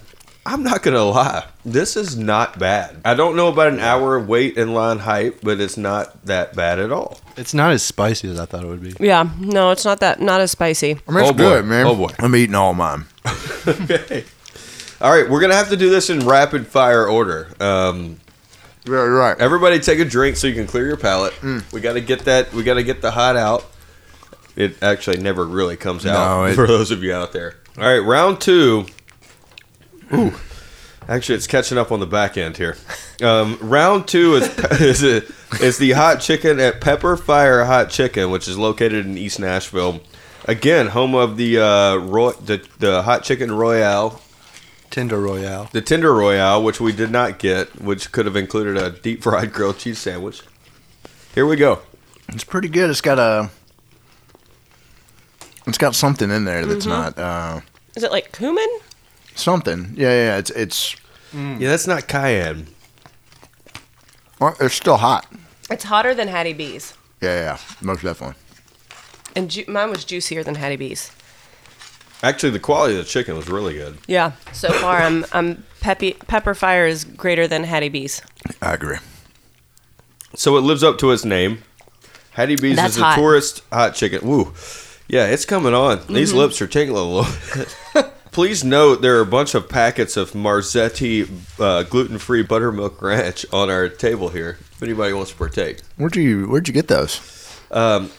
[0.49, 1.45] I'm not gonna lie.
[1.65, 2.95] This is not bad.
[3.03, 6.55] I don't know about an hour of wait in line hype, but it's not that
[6.55, 7.19] bad at all.
[7.35, 8.93] It's not as spicy as I thought it would be.
[8.99, 10.97] yeah, no, it's not that not as spicy.
[11.07, 11.37] I mean, it's Oh, boy.
[11.37, 11.85] good, man.
[11.85, 12.11] Oh, boy.
[12.19, 13.05] I'm eating all mine.
[13.67, 14.23] Okay.
[15.01, 17.49] All right, we're gonna have to do this in rapid fire order.
[17.59, 18.17] Um,
[18.87, 19.37] Right, right.
[19.37, 21.33] everybody, take a drink so you can clear your palate.
[21.73, 22.53] We got to get that.
[22.53, 23.65] We got to get the hot out.
[24.55, 27.57] It actually never really comes out No, it- for those of you out there.
[27.77, 28.85] All right, round two.
[30.13, 30.33] Ooh,
[31.07, 32.77] actually, it's catching up on the back end here.
[33.21, 35.29] Um, round two is is, it,
[35.61, 40.01] is the hot chicken at Pepper Fire Hot Chicken, which is located in East Nashville.
[40.45, 44.21] Again, home of the uh, Roy, the the hot chicken royale,
[44.91, 45.69] Tender Royale.
[45.73, 49.51] the tender royale, which we did not get, which could have included a deep fried
[49.51, 50.41] grilled cheese sandwich.
[51.35, 51.79] Here we go.
[52.29, 52.89] It's pretty good.
[52.89, 53.49] It's got a.
[55.65, 56.89] It's got something in there that's Mm-hmm.
[56.89, 57.59] not uh,
[57.95, 58.67] Is it like cumin?
[59.39, 59.93] Something.
[59.95, 60.25] Yeah, yeah.
[60.25, 60.37] yeah.
[60.37, 60.95] It's it's
[61.33, 62.67] Yeah, that's not cayenne.
[64.39, 65.25] Well, it's still hot.
[65.69, 68.35] It's hotter than Hattie B's, Yeah, yeah, most definitely.
[69.35, 71.11] and ju- mine was juicier than Hattie B's.
[72.23, 73.97] Actually, the quality of the chicken was really good.
[74.07, 74.31] Yeah.
[74.53, 76.13] So far, I'm I'm peppy.
[76.13, 78.21] Pepper Fire is greater than Hattie B's.
[78.61, 78.97] I agree.
[80.35, 81.63] So it lives up to its name.
[82.31, 83.15] Hattie B's That's is a hot.
[83.15, 84.27] tourist hot chicken.
[84.27, 84.53] Woo.
[85.07, 86.01] Yeah, it's coming on.
[86.07, 86.37] These Mm-hmm.
[86.39, 88.13] lips are tingling a little bit.
[88.37, 91.27] Please note there are a bunch of packets of Marzetti
[91.59, 94.59] uh, gluten-free buttermilk ranch on our table here.
[94.73, 95.79] If anybody wants to partake.
[95.95, 97.15] Where'd you Where'd you get those?
[97.15, 98.11] Fell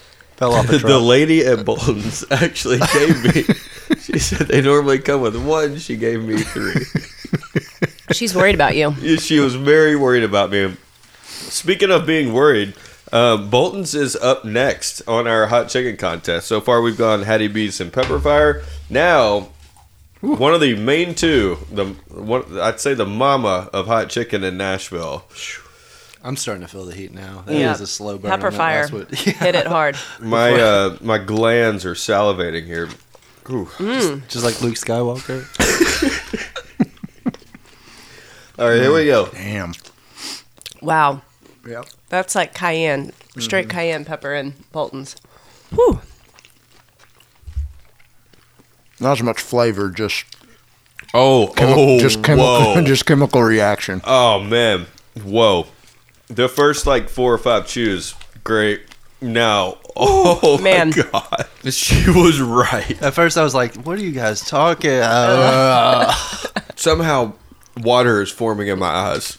[0.42, 1.02] off the truck.
[1.02, 3.42] lady at Bolton's actually gave me.
[4.00, 5.78] she said they normally come with one.
[5.78, 6.84] She gave me three.
[8.10, 9.18] She's worried about you.
[9.18, 10.76] She was very worried about me.
[11.22, 12.74] Speaking of being worried,
[13.12, 16.48] um, Bolton's is up next on our hot chicken contest.
[16.48, 18.64] So far, we've gone Hattie B's and Pepper Fire.
[18.90, 19.50] Now,
[20.20, 24.56] one of the main two, the one I'd say the mama of hot chicken in
[24.56, 25.24] Nashville.
[26.24, 27.42] I'm starting to feel the heat now.
[27.46, 27.72] That is Yeah.
[27.74, 28.30] a slow burn.
[28.30, 29.26] Pepper Fire last.
[29.26, 29.32] Yeah.
[29.34, 29.96] hit it hard.
[30.20, 32.88] My uh, my glands are salivating here.
[33.50, 33.68] Ooh.
[34.28, 35.46] Just like Luke Skywalker.
[38.58, 39.28] All right, here we go.
[39.32, 39.72] Damn.
[40.82, 41.22] Wow.
[41.66, 41.86] Yep.
[42.08, 45.14] That's like cayenne, straight cayenne pepper and Bolton's.
[45.70, 46.00] Whew.
[49.00, 50.24] Not as much flavor, just
[51.14, 54.00] Oh, chemi- oh, just chemical, just chemical reaction.
[54.04, 54.86] Oh man,
[55.22, 55.66] whoa!
[56.26, 58.82] The first like four or five chews, great.
[59.20, 60.90] Now, oh man.
[60.90, 63.00] my god, she was right.
[63.02, 66.12] At first, I was like, "What are you guys talking?" Uh,
[66.76, 67.32] Somehow,
[67.78, 69.38] water is forming in my eyes.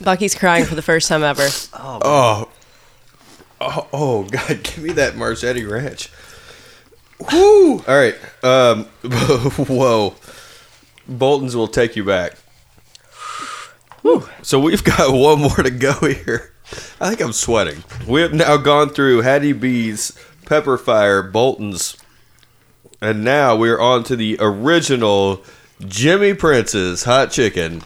[0.00, 1.46] Bucky's crying for the first time ever.
[1.74, 2.48] Oh,
[3.60, 6.10] oh, oh god, give me that Marzetti Ranch.
[7.32, 7.78] Woo!
[7.80, 10.14] All right, um, whoa,
[11.08, 12.34] Bolton's will take you back.
[14.42, 16.52] So we've got one more to go here.
[17.00, 17.84] I think I'm sweating.
[18.06, 21.96] We have now gone through Hattie B's, Pepper Fire, Bolton's,
[23.00, 25.42] and now we're on to the original
[25.80, 27.82] Jimmy Prince's hot chicken.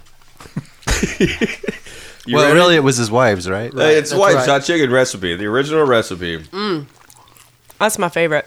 [2.27, 2.55] Well, ready?
[2.55, 3.71] really, it was his wife's, right?
[3.71, 4.49] Hey, it's that's wife's right.
[4.49, 6.43] hot chicken recipe, the original recipe.
[7.79, 8.47] That's my favorite.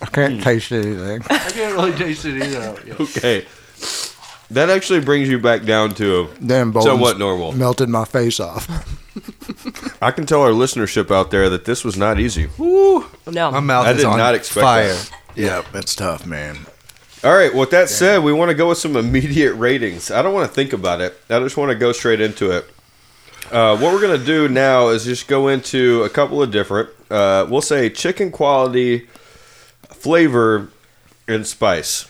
[0.00, 1.22] I can't taste anything.
[1.30, 2.76] I can't really taste it either.
[3.00, 3.46] Okay.
[4.50, 7.52] That actually brings you back down to Damn, Bolton's somewhat normal.
[7.52, 8.66] melted my face off.
[10.02, 12.48] I can tell our listenership out there that this was not easy.
[12.58, 13.04] No.
[13.26, 14.88] My mouth I is did on not expect fire.
[14.94, 15.10] that.
[15.36, 16.56] yeah, that's tough, man.
[17.24, 20.10] All right, with that said, we want to go with some immediate ratings.
[20.10, 21.14] I don't want to think about it.
[21.28, 22.64] I just want to go straight into it.
[23.50, 26.88] Uh, what we're going to do now is just go into a couple of different,
[27.10, 29.08] uh, we'll say chicken quality,
[29.98, 30.70] flavor,
[31.26, 32.06] and spice.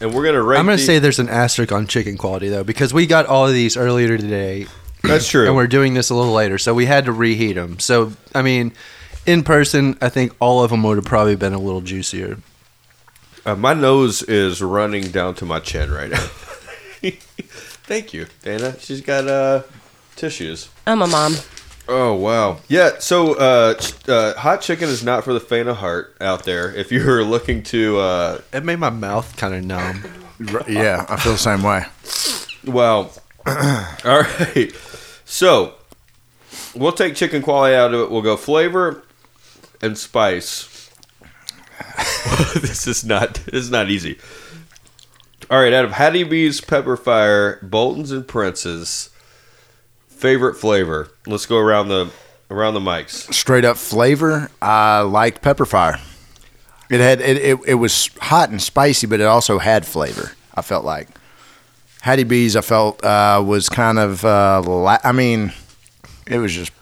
[0.00, 2.16] And we're going to rate I'm going to the- say there's an asterisk on chicken
[2.16, 4.66] quality though, because we got all of these earlier today,
[5.02, 5.46] that's true.
[5.46, 7.78] and we're doing this a little later, so we had to reheat them.
[7.78, 8.72] So, I mean,
[9.26, 12.38] in person, I think all of them would have probably been a little juicier.
[13.44, 16.18] Uh, my nose is running down to my chin right now.
[17.02, 18.78] Thank you, Dana.
[18.78, 19.62] She's got uh,
[20.16, 20.68] tissues.
[20.86, 21.34] I'm a mom.
[21.92, 22.98] Oh wow, yeah.
[23.00, 26.72] So uh, ch- uh, hot chicken is not for the faint of heart out there.
[26.72, 30.04] If you're looking to, uh, It made my mouth kind of numb.
[30.68, 31.84] Yeah, I feel the same way.
[32.64, 33.12] well,
[33.46, 34.70] all right.
[35.24, 35.74] So
[36.76, 38.10] we'll take chicken quality out of it.
[38.10, 39.02] We'll go flavor
[39.82, 40.90] and spice.
[42.54, 43.34] this is not.
[43.46, 44.18] This is not easy.
[45.50, 49.10] All right, out of Hattie B's, Pepper Fire, Bolton's, and Prince's,
[50.20, 51.08] favorite flavor.
[51.26, 52.10] Let's go around the
[52.50, 53.32] around the mics.
[53.32, 55.98] Straight up flavor, I liked pepper fire.
[56.90, 60.32] It had it, it, it was hot and spicy, but it also had flavor.
[60.54, 61.08] I felt like
[62.02, 62.56] Hattie B's.
[62.56, 64.24] I felt uh, was kind of.
[64.24, 65.52] Uh, la- I mean,
[66.26, 66.72] it was just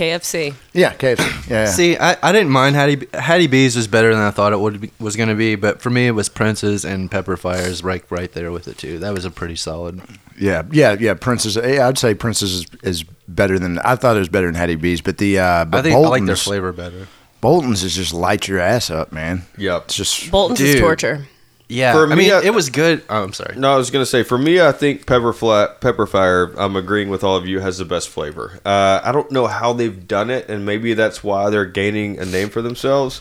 [0.00, 0.54] KFC.
[0.72, 1.50] yeah, KFC.
[1.50, 4.58] Yeah, See, I, I didn't mind Hattie Hattie B's was better than I thought it
[4.60, 7.84] would be, was going to be, but for me it was Prince's and Pepper Fire's
[7.84, 8.98] right right there with it too.
[8.98, 10.00] That was a pretty solid.
[10.38, 11.14] yeah, yeah, yeah.
[11.14, 11.56] Prince's.
[11.56, 14.76] Yeah, I'd say Prince's is, is better than I thought it was better than Hattie
[14.76, 17.06] B's, but the uh, but I think I like their Bolton's- flavor better.
[17.42, 19.44] Bolton's is just light your ass up, man.
[19.56, 19.84] Yep.
[19.86, 21.26] It's just Bolton's is torture.
[21.70, 23.02] Yeah, For I me, mean I- it was good.
[23.08, 23.54] Oh, I'm sorry.
[23.56, 26.52] No, I was gonna say for me, I think Pepper Flat, Pepper Fire.
[26.58, 28.58] I'm agreeing with all of you has the best flavor.
[28.66, 32.24] Uh, I don't know how they've done it, and maybe that's why they're gaining a
[32.24, 33.20] name for themselves.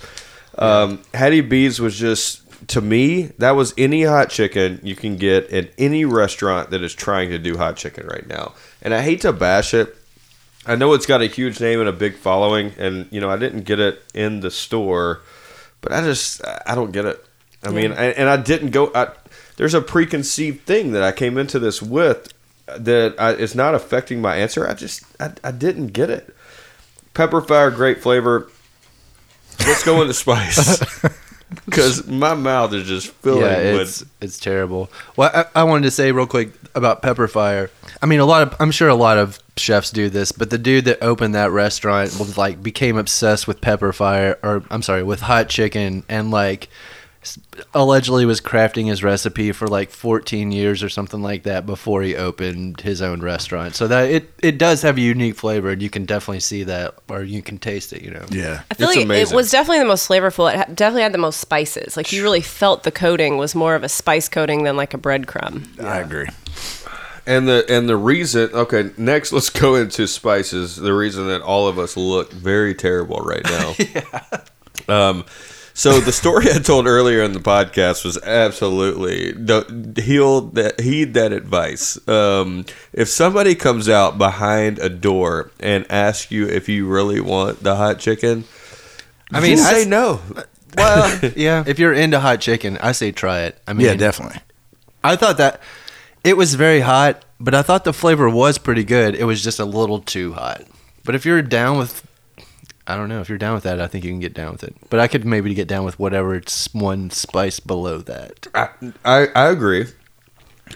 [0.57, 5.49] Um, Hattie B's was just to me that was any hot chicken you can get
[5.51, 8.53] at any restaurant that is trying to do hot chicken right now.
[8.81, 9.95] And I hate to bash it.
[10.65, 13.37] I know it's got a huge name and a big following, and you know I
[13.37, 15.21] didn't get it in the store,
[15.81, 17.23] but I just I don't get it.
[17.63, 18.91] I mean, and, and I didn't go.
[18.95, 19.09] I,
[19.57, 22.31] there's a preconceived thing that I came into this with.
[22.67, 24.67] that I, it's not affecting my answer.
[24.67, 26.35] I just I, I didn't get it.
[27.13, 28.49] Pepper fire, great flavor.
[29.59, 30.79] Let's go into spice
[31.65, 34.89] because my mouth is just filling yeah, it's it's terrible.
[35.17, 37.69] Well, I, I wanted to say real quick about Pepper Fire.
[38.01, 40.57] I mean, a lot of I'm sure a lot of chefs do this, but the
[40.57, 45.03] dude that opened that restaurant was like became obsessed with Pepper Fire, or I'm sorry,
[45.03, 46.69] with hot chicken, and like
[47.73, 52.15] allegedly was crafting his recipe for like 14 years or something like that before he
[52.15, 53.75] opened his own restaurant.
[53.75, 56.95] So that it it does have a unique flavor, and you can definitely see that,
[57.09, 58.01] or you can taste it.
[58.01, 58.25] You know.
[58.29, 58.61] Yeah.
[58.71, 59.33] I feel It's like amazing.
[59.33, 60.51] it was definitely the most flavorful.
[60.53, 61.97] It definitely had the most spices.
[61.97, 64.97] Like you really felt the coating was more of a spice coating than like a
[64.97, 65.79] breadcrumb.
[65.83, 66.27] I agree.
[67.25, 70.77] And the and the reason okay, next let's go into spices.
[70.77, 73.75] The reason that all of us look very terrible right now.
[73.79, 74.41] yeah.
[74.87, 75.25] Um
[75.79, 79.31] so the story I told earlier in the podcast was absolutely
[80.03, 81.97] heal that heed that advice.
[82.05, 87.63] Um, if somebody comes out behind a door and asks you if you really want
[87.63, 88.43] the hot chicken,
[89.31, 90.19] I mean, just I- say no.
[90.75, 91.63] Well, yeah.
[91.65, 93.57] If you're into hot chicken, I say try it.
[93.65, 94.41] I mean, Yeah, definitely.
[95.01, 95.61] I thought that
[96.25, 99.15] it was very hot, but I thought the flavor was pretty good.
[99.15, 100.63] It was just a little too hot.
[101.05, 102.05] But if you're down with,
[102.89, 104.63] I don't know, if you're down with that, I think you can get down with
[104.63, 104.75] it.
[104.89, 108.47] But I could maybe get down with whatever it's one spice below that.
[108.55, 108.69] I,
[109.05, 109.85] I I agree.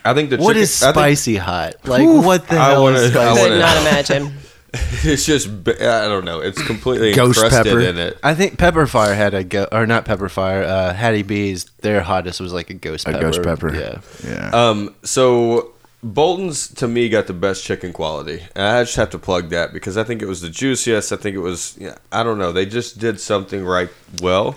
[0.05, 1.75] I think the What chicken, is I think- spicy hot?
[1.85, 3.49] Like what the I hell wanna- is I spicy?
[3.49, 4.33] Could not imagine.
[5.03, 6.39] it's just b- I don't know.
[6.39, 7.79] It's completely Ghost encrusted pepper.
[7.81, 8.17] in it.
[8.23, 10.63] I think Pepper Fire had a go, or not Pepper Fire.
[10.63, 13.21] Uh, Hattie B's their hottest was like a ghost A pepper.
[13.21, 13.75] ghost pepper.
[13.75, 14.01] Yeah.
[14.27, 14.49] Yeah.
[14.49, 18.43] Um, so Bolton's to me got the best chicken quality.
[18.55, 21.11] And I just have to plug that because I think it was the juiciest.
[21.13, 21.77] I think it was.
[21.79, 22.51] Yeah, I don't know.
[22.51, 23.89] They just did something right
[24.21, 24.55] well.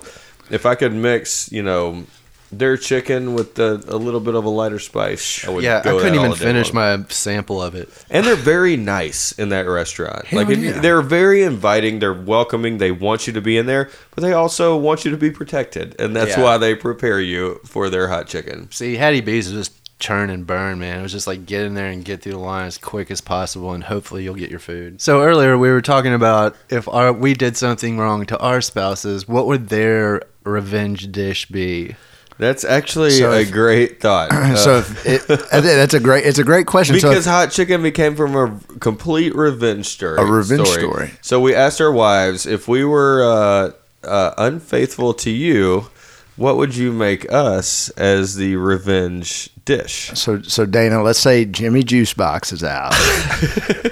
[0.51, 2.05] If I could mix, you know,
[2.53, 5.65] their chicken with the, a little bit of a lighter spice, I would.
[5.65, 7.01] Yeah, I couldn't even finish long.
[7.01, 7.89] my sample of it.
[8.11, 10.27] And they're very nice in that restaurant.
[10.27, 13.91] Hell like you, they're very inviting, they're welcoming, they want you to be in there,
[14.15, 16.43] but they also want you to be protected, and that's Yeah.
[16.45, 18.71] why they prepare you for their hot chicken.
[18.71, 20.99] See, Hattie B's is just churn and burn, man.
[21.01, 23.21] It was just like get in there and get through the line as quick as
[23.21, 25.01] possible, and hopefully you'll get your food.
[25.01, 29.27] So earlier we were talking about if our we did something wrong to our spouses,
[29.27, 31.97] what would their revenge dish be?
[32.39, 34.31] That's actually So a if- great thought.
[34.31, 36.27] Uh, so if it, that's a great.
[36.27, 37.01] It's a great question.
[37.01, 40.19] so because if- hot chicken became from a complete revenge story.
[40.21, 41.13] A revenge story.
[41.23, 45.89] So we asked our wives if we were uh, uh, unfaithful to you,
[46.37, 50.11] what would you make us as the revenge dish?
[50.15, 52.95] So, so Dana, let's say Jimmy Juice Box is out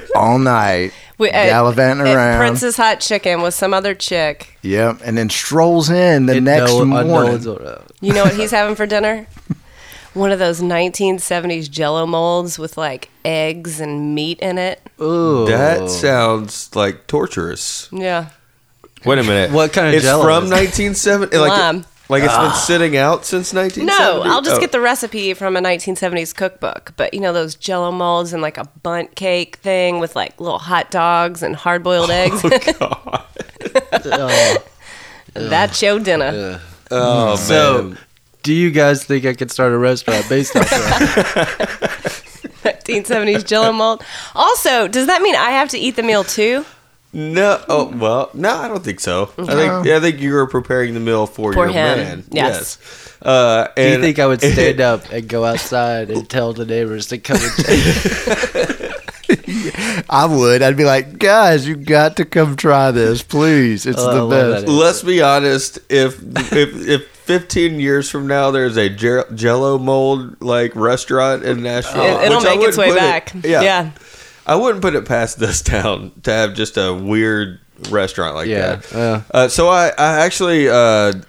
[0.17, 2.39] all night, We, uh, gallivanting at around.
[2.39, 4.59] Prince's Hot Chicken with some other chick.
[4.63, 7.35] Yep, and then strolls in the It- next no, I know morning.
[7.35, 9.27] it's all- You know what he's having for dinner?
[10.15, 14.81] One of those 1970s Jello molds with like eggs and meat in it.
[15.03, 15.45] Ooh.
[15.47, 17.89] That sounds like torturous.
[17.91, 18.29] Yeah.
[19.05, 19.51] Wait a minute.
[19.51, 21.37] What kind of it's Jell-O from 1970?
[21.37, 21.85] Like, Lime.
[22.09, 22.53] Like it's been ah.
[22.53, 23.87] sitting out since 1970?
[23.87, 24.61] No, I'll just Oh.
[24.61, 24.83] get the oh.
[24.83, 26.93] recipe from a 1970s cookbook.
[26.97, 30.59] But you know those Jello molds and like a Bundt cake thing with like little
[30.59, 32.45] hot dogs and hard boiled oh, eggs.
[35.37, 36.61] Oh, That's your dinner.
[36.91, 37.39] Oh, mm.
[37.39, 37.99] So, man.
[38.45, 42.01] do you guys think I could start a restaurant based off that?
[42.65, 44.05] 1970s Jello mold.
[44.35, 46.65] Also, does that mean I have to eat the meal too?
[47.15, 49.31] No, oh well, no, I don't think so.
[49.39, 52.25] I think I think you were preparing the meal for, For your him, man.
[52.33, 52.77] yes.
[53.23, 57.07] Uh, Do you think I would stand up and go outside and tell the neighbors
[57.09, 58.91] to come and take
[60.11, 60.61] I would.
[60.63, 63.87] I'd be like, guys, you got to come try this, please.
[63.87, 64.67] It's Oh, the best.
[64.69, 65.79] Let's be honest.
[65.89, 66.21] If
[66.53, 72.29] if if 15 years from now there's a Jello mold like restaurant in Nashville, It,
[72.29, 73.33] will make its way put it- back.
[73.45, 73.91] yeah, yeah.
[74.47, 78.77] I wouldn't put it past this town to have just a weird restaurant like Yeah,
[78.77, 78.95] that.
[78.95, 79.21] uh.
[79.37, 80.75] Uh, so I, I actually uh,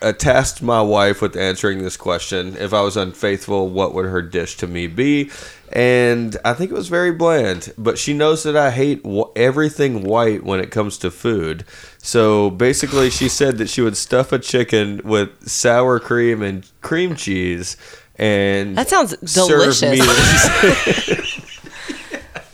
[0.02, 2.56] uh, tasked my wife with answering this question.
[2.58, 5.32] If I was unfaithful, what would her dish to me be?
[5.72, 7.74] And I think it was very bland.
[7.78, 11.66] But she knows that I hate w- everything white when it comes to food.
[11.98, 17.16] So basically, she said that she would stuff a chicken with sour cream and cream
[17.16, 17.76] cheese.
[18.18, 21.25] And That sounds serve delicious.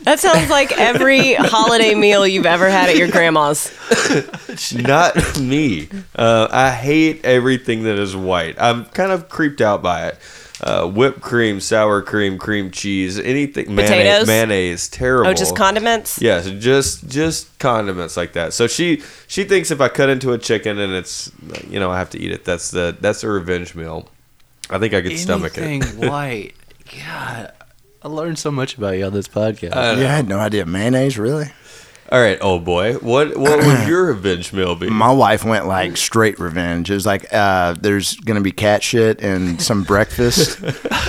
[0.02, 3.72] me- That sounds like every holiday meal you've ever had at your grandma's.
[4.74, 5.88] Not me.
[6.14, 8.56] Uh, I hate everything that is white.
[8.60, 10.18] I'm kind of creeped out by it.
[10.60, 13.74] Uh, whipped cream, sour cream, cream cheese, anything.
[13.74, 14.26] Mayonnaise, Potatoes?
[14.28, 15.28] mayonnaise, terrible.
[15.30, 16.22] Oh, just condiments?
[16.22, 18.52] Yes, just just condiments like that.
[18.52, 21.32] So she she thinks if I cut into a chicken and it's
[21.68, 22.44] you know I have to eat it.
[22.44, 24.08] That's the that's a revenge meal.
[24.70, 25.62] I think I could stomach it.
[25.64, 26.54] anything white.
[27.04, 27.52] God,
[28.04, 29.76] I learned so much about you on this podcast.
[29.76, 29.92] I.
[29.92, 30.66] Yeah, I had no idea.
[30.66, 31.46] Mayonnaise, really?
[32.10, 32.94] All right, old boy.
[32.94, 34.90] What what would your revenge meal be?
[34.90, 36.90] My wife went like straight revenge.
[36.90, 40.62] It was like, uh, there's gonna be cat shit and some breakfast.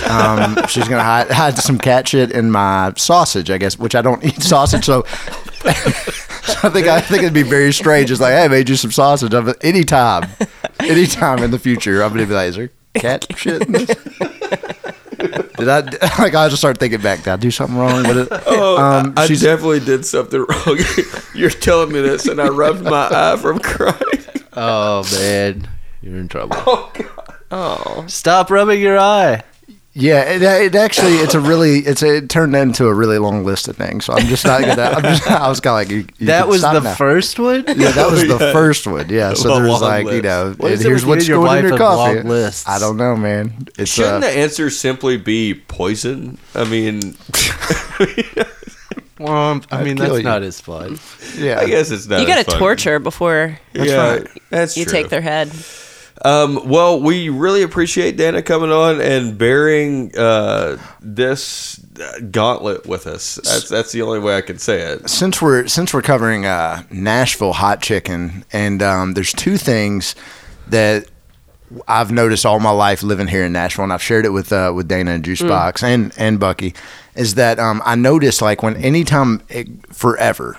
[0.08, 4.00] Um, she's gonna hide, hide some cat shit in my sausage, I guess, which I
[4.00, 5.02] don't eat sausage, so.
[5.64, 5.70] so
[6.62, 8.10] I think I think it'd be very strange.
[8.10, 9.34] It's like, hey, I made you some sausage.
[9.34, 10.30] I'm, anytime,
[10.78, 13.68] anytime in the future, I'm gonna be like, is there cat shit?
[15.56, 15.80] Did I
[16.18, 16.34] like?
[16.34, 17.20] I just start thinking back.
[17.24, 18.28] Did I do something wrong with it?
[18.46, 20.78] Oh, Um, I, I definitely did something wrong.
[21.34, 23.96] You're telling me this, and I rubbed my eye from crying.
[24.54, 25.68] oh man,
[26.02, 26.56] you're in trouble.
[26.66, 27.34] Oh god.
[27.50, 28.04] Oh.
[28.08, 29.42] Stop rubbing your eye.
[29.96, 33.44] Yeah, it, it actually it's a really it's a, it turned into a really long
[33.44, 34.04] list of things.
[34.06, 34.82] So I'm just not gonna.
[34.82, 36.94] I'm just, I was kind of like you, you that was the now.
[36.94, 37.62] first one.
[37.68, 38.52] Yeah, that was the Yeah.
[38.52, 39.08] first one.
[39.08, 41.36] Yeah, so A there was long like you know, What is and here's what's you
[41.36, 42.16] and your going in your and coffee.
[42.16, 42.66] long lists?
[42.68, 43.68] I don't know, man.
[43.78, 46.38] It's Shouldn't uh, the answer simply be poison?
[46.56, 47.00] I mean,
[49.20, 50.22] Well, um, I mean that's you.
[50.24, 50.98] not as fun.
[51.38, 51.60] yeah.
[51.60, 52.20] I guess it's not.
[52.20, 54.92] You got to torture before yeah, that's you true.
[54.92, 55.52] take their head.
[56.22, 63.06] Um, well, we really appreciate Dana coming on and bearing uh, this uh, gauntlet with
[63.06, 63.34] us.
[63.36, 65.10] That's that's the only way I can say it.
[65.10, 70.14] since we're since we're covering uh, Nashville hot chicken, and um, there's two things
[70.68, 71.06] that
[71.88, 74.72] I've noticed all my life living here in Nashville, and I've shared it with uh,
[74.74, 76.74] with Dana and Juicebox and and Bucky,
[77.16, 80.58] is that um, I noticed like when anytime it, forever,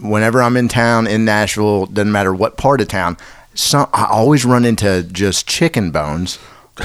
[0.00, 3.16] whenever I'm in town in Nashville, doesn't matter what part of town,
[3.54, 6.38] some I always run into just chicken bones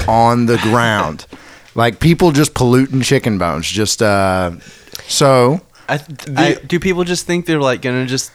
[0.06, 1.26] on the ground,
[1.74, 4.52] like people just polluting chicken bones, just uh,
[5.06, 5.60] so.
[5.90, 6.00] I,
[6.36, 8.30] I, do people just think they're like gonna just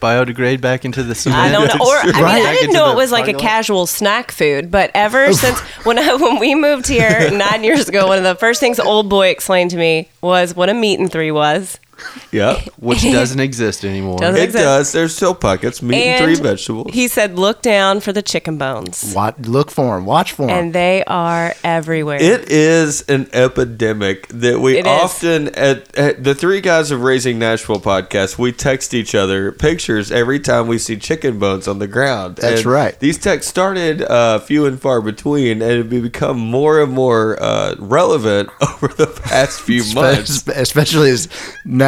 [0.00, 1.40] biodegrade back into the cement?
[1.40, 1.86] I don't know.
[1.86, 2.44] Or I mean, Right.
[2.44, 3.42] I didn't know it was like a parking lot?
[3.42, 8.06] casual snack food, but ever since when I, when we moved here nine years ago,
[8.06, 11.10] one of the first things old boy explained to me was what a meat and
[11.10, 11.78] three was.
[12.32, 14.18] Yeah, which doesn't exist anymore.
[14.18, 14.62] Doesn't it exist.
[14.64, 14.92] does.
[14.92, 16.92] There's still pockets, meat and, And three vegetables.
[16.94, 20.50] He said, "Look down for the chicken bones, What, look for them, watch for them.
[20.50, 24.92] and they are everywhere." It is an epidemic that we It is.
[24.92, 28.38] often at, at the three guys of Raising Nashville podcast.
[28.38, 32.36] We text each other pictures every time we see chicken bones on the ground.
[32.36, 32.98] That's And right.
[33.00, 37.74] These texts started uh, few and far between, and have become more and more uh,
[37.78, 40.46] relevant over the past few months.
[40.46, 41.28] Especially as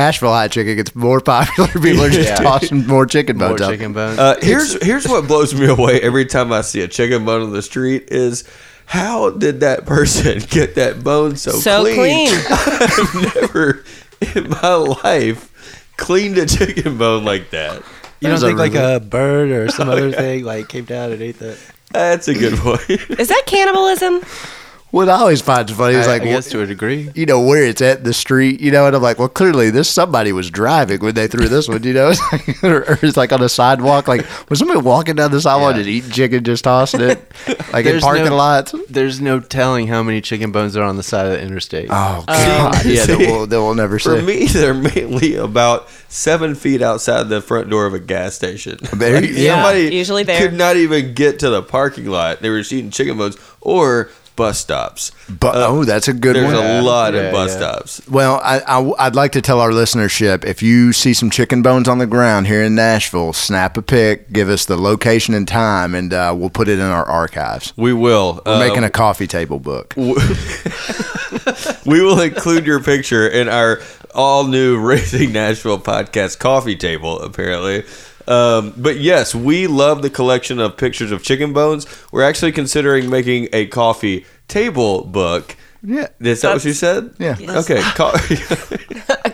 [0.03, 2.35] Nashville hot chicken gets more popular, people are just Yeah.
[2.37, 3.71] tossing more chicken More bones up.
[3.71, 4.19] chicken bones.
[4.19, 7.53] Uh, here's here's what blows me away every time I see a chicken bone on
[7.53, 8.45] the street is.
[8.85, 12.29] How did that person get that bone so, So clean.
[12.51, 13.85] I've never
[14.35, 17.77] in my life cleaned a chicken bone like that.
[17.77, 20.85] you don't There's a think like really- a bird or some other thing like came
[20.85, 21.59] down and ate that?
[21.93, 22.83] That's a good point.
[23.19, 24.21] is that cannibalism?
[24.93, 27.11] What I always find funny is I, like, I guess to a degree.
[27.15, 29.71] you know, where it's at in the street, you know, and I'm like, well, clearly
[29.71, 32.99] this somebody was driving when they threw this one, you know, it's like, or, or
[33.03, 35.81] it's like on a sidewalk, like was somebody walking down the sidewalk Yeah.
[35.81, 37.33] and eating chicken, just tossing it,
[37.73, 38.75] like in There's parking no- lots.
[38.91, 41.89] There's no telling how many chicken bones are on the side of the interstate.
[41.91, 44.27] Oh um, God, yeah, see, they will, they will never say For say.
[44.27, 48.77] me, they're mainly about seven feet outside the front door of a gas station.
[48.93, 49.55] There- Like, yeah.
[49.55, 50.39] somebody Usually there.
[50.39, 52.43] could not even get to the parking lot.
[52.43, 55.13] They were just eating chicken bones or bus stops.
[55.29, 56.55] But oh, that's a good There's one.
[56.55, 57.57] There's a lot Yeah, of bus yeah.
[57.57, 58.09] stops.
[58.09, 61.89] Well, I, I, would like to tell our listenership if you see some chicken bones
[61.89, 65.95] on the ground here in Nashville, snap a pic, give us the location and time,
[65.95, 67.73] and uh, we'll put it in our archives.
[67.77, 68.41] We will.
[68.47, 69.95] We're Uh, making a coffee table book.
[71.87, 73.81] we will include your picture in our
[74.15, 77.85] all new Raising Nashville podcast coffee table, apparently.
[78.29, 81.87] Um, but yes, we love the collection of pictures of chicken bones.
[82.13, 85.57] We're actually considering making a coffee table book.
[85.85, 86.09] Yeah.
[86.21, 87.15] Is that what you said?
[87.19, 87.37] Yeah.
[87.41, 87.83] Okay.
[87.95, 88.13] Co-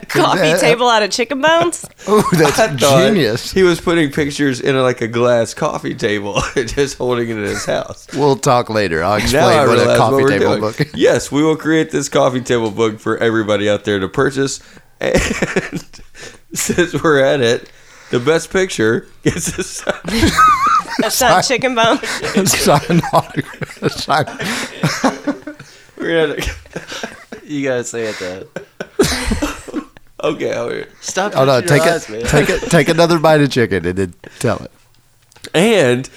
[0.09, 1.85] Coffee table out of chicken bones?
[2.11, 3.53] Oh, that's I genius.
[3.53, 7.45] He was putting pictures in a, like a glass coffee table, just holding it in
[7.45, 8.07] his house.
[8.15, 9.05] We'll talk later.
[9.05, 10.61] I'll explain what a coffee what table doing.
[10.61, 10.89] book.
[10.95, 14.61] Yes, we will create this coffee table book for everybody out there to purchase.
[15.01, 15.21] And
[16.55, 17.71] since we're at it,
[18.11, 19.95] the best picture gets a sign.
[20.99, 21.99] That's not chicken bone.
[22.47, 23.93] sign autograph.
[23.93, 24.27] Sign.
[25.97, 26.43] We're gonna,
[27.45, 29.85] You gotta say it that.
[30.25, 31.33] okay, I'll- Stop.
[31.37, 31.61] Oh no!
[31.61, 32.11] touching Take your it.
[32.11, 32.23] man.
[32.23, 32.71] Take it.
[32.71, 34.71] Take another bite of chicken and then tell it.
[35.55, 36.09] and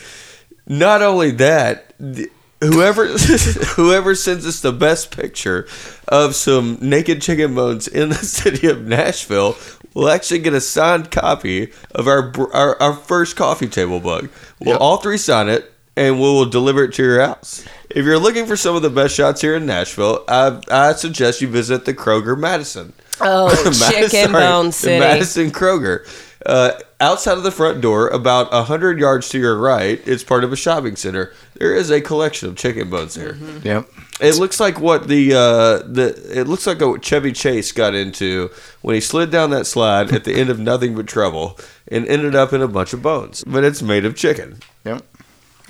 [0.68, 2.32] not only that, the-
[2.62, 5.68] whoever whoever sends us the best picture
[6.08, 9.58] of some naked chicken bones in the city of Nashville
[9.94, 14.30] will actually get a signed copy of our our, our first coffee table book.
[14.60, 14.82] We'll Yep.
[14.82, 17.66] all three sign it, and we will deliver it to your house.
[17.90, 21.42] If you're looking for some of the best shots here in Nashville, I, I suggest
[21.42, 22.94] you visit the Kroger Madison.
[23.20, 25.00] Oh, Madison- Chicken Bone City.
[25.00, 26.06] Madison Kroger.
[26.46, 30.52] Uh, outside of the front door, about 100 yards to your right, it's part of
[30.52, 31.34] a shopping center.
[31.54, 33.34] There is a collection of chicken bones here.
[33.34, 33.68] Mm-hmm.
[33.68, 33.90] Yep.
[34.20, 38.50] It looks like what the uh, the it looks like what Chevy Chase got into
[38.82, 42.36] when he slid down that slide at the end of Nothing But Trouble and ended
[42.36, 43.44] up in a bunch of bones.
[43.46, 44.60] But it's made of chicken.
[44.86, 45.04] Yep.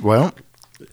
[0.02, 0.34] Well,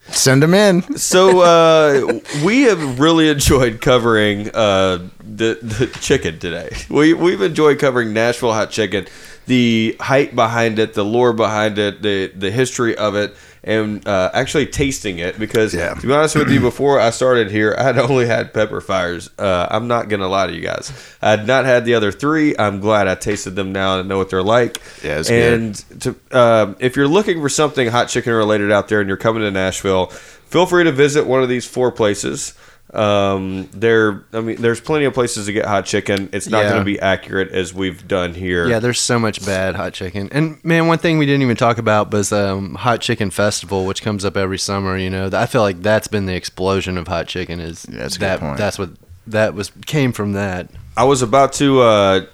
[0.07, 0.81] send them in.
[0.97, 6.69] So uh, we have really enjoyed covering uh, the the chicken today.
[6.89, 9.07] We we've enjoyed covering Nashville hot chicken,
[9.49, 14.29] the hype behind it, the lore behind it, the the history of it, and uh,
[14.31, 15.39] actually tasting it.
[15.39, 15.95] Because Yeah.
[15.95, 19.31] to be honest with you, before I started here, I had only had pepper fires.
[19.39, 20.93] Uh, I'm not gonna lie to you guys.
[21.19, 22.55] I had not had the other three.
[22.59, 24.79] I'm glad I tasted them now and know what they're like.
[25.03, 25.53] Yeah, it's good.
[25.53, 29.17] and to um, if you're looking for something hot chicken related out there and you're
[29.17, 32.53] coming to Nashville, feel free to visit one of these four places.
[32.93, 36.29] Um, there, I mean, there's plenty of places to get hot chicken.
[36.33, 36.69] It's not Yeah.
[36.69, 38.67] going to be accurate as we've done here.
[38.67, 40.29] Yeah, there's so much bad hot chicken.
[40.31, 44.01] And man, one thing we didn't even talk about was um, Hot Chicken Festival, which
[44.01, 44.97] comes up every summer.
[44.97, 47.59] You know, I feel like that's been the explosion of hot chicken.
[47.59, 48.57] Is Yeah, that's a good that point.
[48.57, 48.89] that's what
[49.27, 50.69] that was came from that.
[50.97, 52.25] I was about to uh,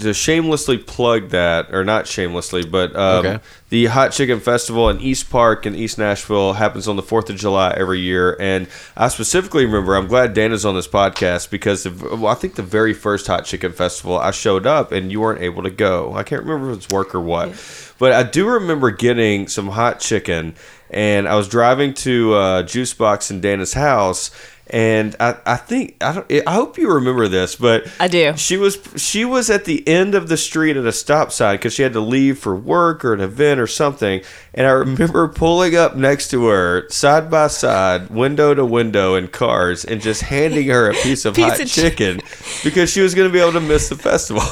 [0.00, 3.38] to shamelessly plug that, or not shamelessly, but um, Okay.
[3.68, 7.36] the Hot Chicken Festival in East Park in East Nashville happens on the Fourth of
[7.36, 8.66] July every year, and
[8.96, 9.94] I specifically remember.
[9.94, 13.44] I'm glad Dana's on this podcast because the, well, I think the very first Hot
[13.44, 16.14] Chicken Festival I showed up and you weren't able to go.
[16.14, 17.52] I can't remember if it's work or what,
[17.98, 20.54] but I do remember getting some hot chicken,
[20.90, 24.30] and I was driving to uh, Juice Box in Dana's house.
[24.70, 26.30] And I, I think I don't.
[26.46, 28.36] I hope you remember this, but I do.
[28.36, 31.72] she was she was at the end of the street at a stop sign because
[31.72, 34.22] she had to leave for work or an event or something.
[34.52, 39.28] And I remember pulling up next to her, side by side, window to window in
[39.28, 42.20] cars, and just handing her a piece of Piece hot of chi- chicken
[42.62, 44.42] because she was going to be able to miss the festival.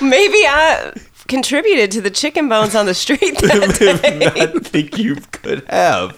[0.00, 0.92] Maybe I
[1.28, 6.12] contributed to the chicken bones on the street that day I think you could have.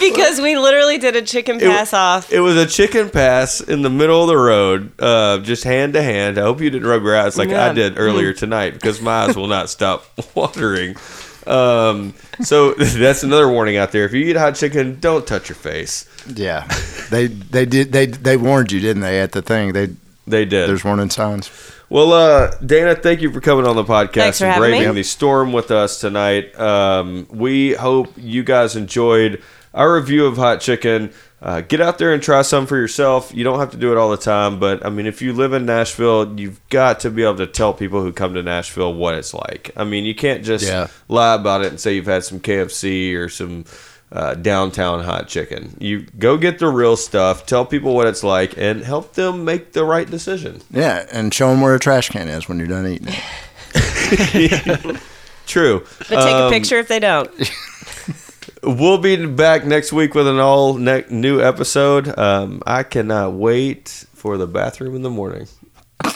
[0.00, 2.32] because we literally did a chicken It- pass off.
[2.32, 6.02] It was a chicken pass in the middle of the road, uh, just hand to
[6.02, 6.38] hand.
[6.38, 9.36] I hope you didn't rub your eyes like I did earlier tonight because my eyes
[9.36, 10.96] will not stop watering.
[11.46, 14.04] Um, so that's another warning out there.
[14.04, 16.08] If you eat hot chicken, don't touch your face.
[16.32, 16.68] Yeah.
[17.10, 19.20] They they did they they warned you, didn't they?
[19.20, 19.86] At the thing, they
[20.26, 20.68] They did.
[20.68, 21.50] there's warning signs.
[21.92, 24.88] Well, uh, Dana, thank you for coming on the podcast Thanks for and having braving
[24.94, 24.94] me.
[24.94, 26.58] the storm with us tonight.
[26.58, 29.42] Um, we hope you guys enjoyed
[29.74, 31.12] our review of hot chicken.
[31.42, 33.30] Uh, get out there and try some for yourself.
[33.34, 35.52] You don't have to do it all the time, but I mean, if you live
[35.52, 39.14] in Nashville, you've got to be able to tell people who come to Nashville what
[39.14, 39.70] it's like.
[39.76, 40.86] I mean, you can't just Yeah.
[41.08, 43.66] lie about it and say you've had some KFC or some
[44.12, 45.74] uh, downtown hot chicken.
[45.80, 49.72] You go get the real stuff, tell people what it's like, and help them make
[49.72, 50.60] the right decision.
[50.70, 53.08] Yeah, and show them where a trash can is when you're done eating
[53.74, 55.00] it.
[55.46, 55.84] True.
[55.98, 57.30] But take a Um, picture if they don't.
[58.64, 62.16] We'll be back next week with an all ne- new episode.
[62.16, 65.48] Um, I cannot wait for the bathroom in the morning.
[66.04, 66.14] All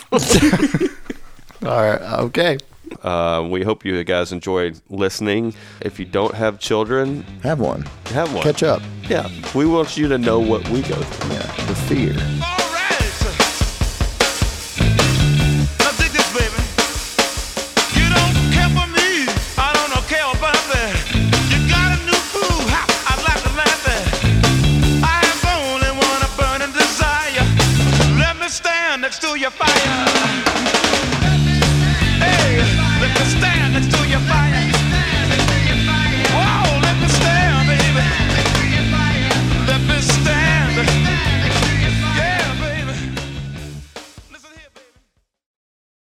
[1.61, 2.01] right.
[2.01, 2.57] Okay.
[3.03, 5.53] Uh, we hope you guys enjoyed listening.
[5.81, 7.85] If you don't have children, Have one.
[8.07, 8.43] have one.
[8.43, 8.81] Catch up.
[9.09, 11.31] Yeah, we want you to know what we go through.
[11.33, 11.65] Yeah.
[11.67, 12.56] The fear.